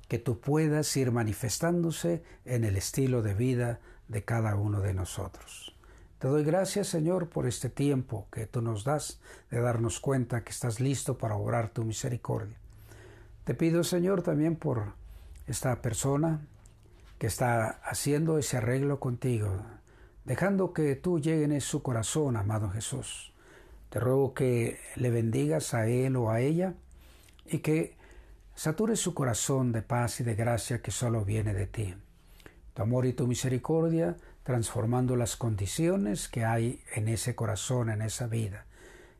que 0.07 0.17
tú 0.17 0.39
puedas 0.39 0.95
ir 0.95 1.11
manifestándose 1.11 2.23
en 2.45 2.63
el 2.63 2.77
estilo 2.77 3.21
de 3.21 3.33
vida 3.33 3.81
de 4.07 4.23
cada 4.23 4.55
uno 4.55 4.79
de 4.79 4.93
nosotros. 4.93 5.76
Te 6.19 6.27
doy 6.27 6.43
gracias, 6.43 6.87
Señor, 6.87 7.29
por 7.29 7.45
este 7.45 7.69
tiempo 7.69 8.27
que 8.31 8.47
tú 8.47 8.61
nos 8.63 8.83
das 8.83 9.19
de 9.51 9.61
darnos 9.61 9.99
cuenta 9.99 10.43
que 10.43 10.49
estás 10.49 10.79
listo 10.79 11.15
para 11.19 11.35
obrar 11.35 11.69
tu 11.69 11.83
misericordia. 11.83 12.57
Te 13.43 13.53
pido, 13.53 13.83
Señor, 13.83 14.23
también 14.23 14.55
por 14.55 14.93
esta 15.45 15.79
persona 15.81 16.41
que 17.19 17.27
está 17.27 17.67
haciendo 17.83 18.39
ese 18.39 18.57
arreglo 18.57 18.99
contigo, 18.99 19.61
dejando 20.25 20.73
que 20.73 20.95
tú 20.95 21.19
llenes 21.19 21.63
su 21.65 21.83
corazón, 21.83 22.35
amado 22.35 22.71
Jesús. 22.71 23.31
Te 23.91 23.99
ruego 23.99 24.33
que 24.33 24.79
le 24.95 25.11
bendigas 25.11 25.75
a 25.75 25.87
él 25.87 26.15
o 26.15 26.31
a 26.31 26.41
ella 26.41 26.73
y 27.45 27.59
que 27.59 27.95
satures 28.55 28.99
su 28.99 29.13
corazón 29.13 29.71
de 29.71 29.83
paz 29.83 30.19
y 30.19 30.23
de 30.23 30.33
gracia 30.33 30.81
que 30.81 30.89
solo 30.89 31.23
viene 31.23 31.53
de 31.53 31.67
ti. 31.67 31.95
Tu 32.73 32.81
amor 32.81 33.05
y 33.05 33.13
tu 33.13 33.27
misericordia 33.27 34.17
transformando 34.47 35.17
las 35.17 35.35
condiciones 35.35 36.29
que 36.29 36.45
hay 36.45 36.81
en 36.95 37.09
ese 37.09 37.35
corazón, 37.35 37.89
en 37.89 38.01
esa 38.01 38.27
vida. 38.27 38.65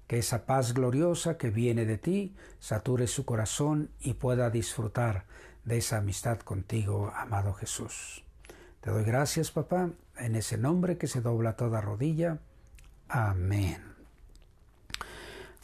Que 0.07 0.19
esa 0.19 0.45
paz 0.45 0.73
gloriosa 0.73 1.37
que 1.37 1.49
viene 1.49 1.85
de 1.85 1.97
ti 1.97 2.33
sature 2.61 3.07
su 3.07 3.25
corazón 3.25 3.89
y 3.99 4.13
pueda 4.13 4.49
disfrutar 4.49 5.25
de 5.65 5.79
esa 5.79 5.97
amistad 5.97 6.39
contigo, 6.39 7.11
amado 7.13 7.53
Jesús. 7.55 8.23
Te 8.79 8.89
doy 8.89 9.03
gracias, 9.03 9.51
papá, 9.51 9.89
en 10.17 10.37
ese 10.37 10.57
nombre 10.57 10.97
que 10.97 11.07
se 11.07 11.19
dobla 11.19 11.57
toda 11.57 11.81
rodilla. 11.81 12.39
Amén. 13.09 13.83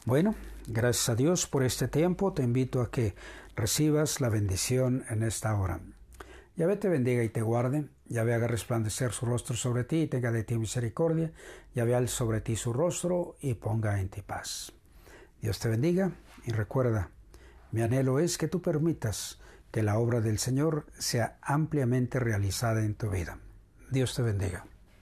Bueno, 0.04 0.34
gracias 0.66 1.08
a 1.08 1.14
Dios 1.14 1.46
por 1.46 1.64
este 1.64 1.88
tiempo. 1.88 2.34
Te 2.34 2.42
invito 2.42 2.82
a 2.82 2.90
que 2.90 3.14
recibas 3.56 4.20
la 4.20 4.28
bendición 4.28 5.06
en 5.08 5.22
esta 5.22 5.56
hora. 5.56 5.80
Yahvé 6.54 6.76
te 6.76 6.90
bendiga 6.90 7.24
y 7.24 7.30
te 7.30 7.40
guarde. 7.40 7.88
Yahvé 8.06 8.34
haga 8.34 8.46
resplandecer 8.46 9.12
su 9.12 9.26
rostro 9.26 9.56
sobre 9.56 9.84
ti 9.84 10.02
y 10.02 10.06
tenga 10.06 10.30
de 10.30 10.44
ti 10.44 10.58
misericordia. 10.58 11.32
Yahvé 11.74 11.94
al 11.94 12.08
sobre 12.08 12.40
ti 12.40 12.56
su 12.56 12.72
rostro 12.72 13.36
y 13.40 13.54
ponga 13.54 14.00
en 14.00 14.08
ti 14.08 14.22
paz. 14.22 14.72
Dios 15.40 15.58
te 15.58 15.68
bendiga 15.68 16.12
y 16.44 16.52
recuerda, 16.52 17.10
mi 17.72 17.82
anhelo 17.82 18.18
es 18.18 18.38
que 18.38 18.48
tú 18.48 18.62
permitas 18.62 19.40
que 19.70 19.82
la 19.82 19.98
obra 19.98 20.20
del 20.20 20.38
Señor 20.38 20.86
sea 20.98 21.38
ampliamente 21.42 22.20
realizada 22.20 22.84
en 22.84 22.94
tu 22.94 23.10
vida. 23.10 23.38
Dios 23.90 24.14
te 24.14 24.22
bendiga. 24.22 24.64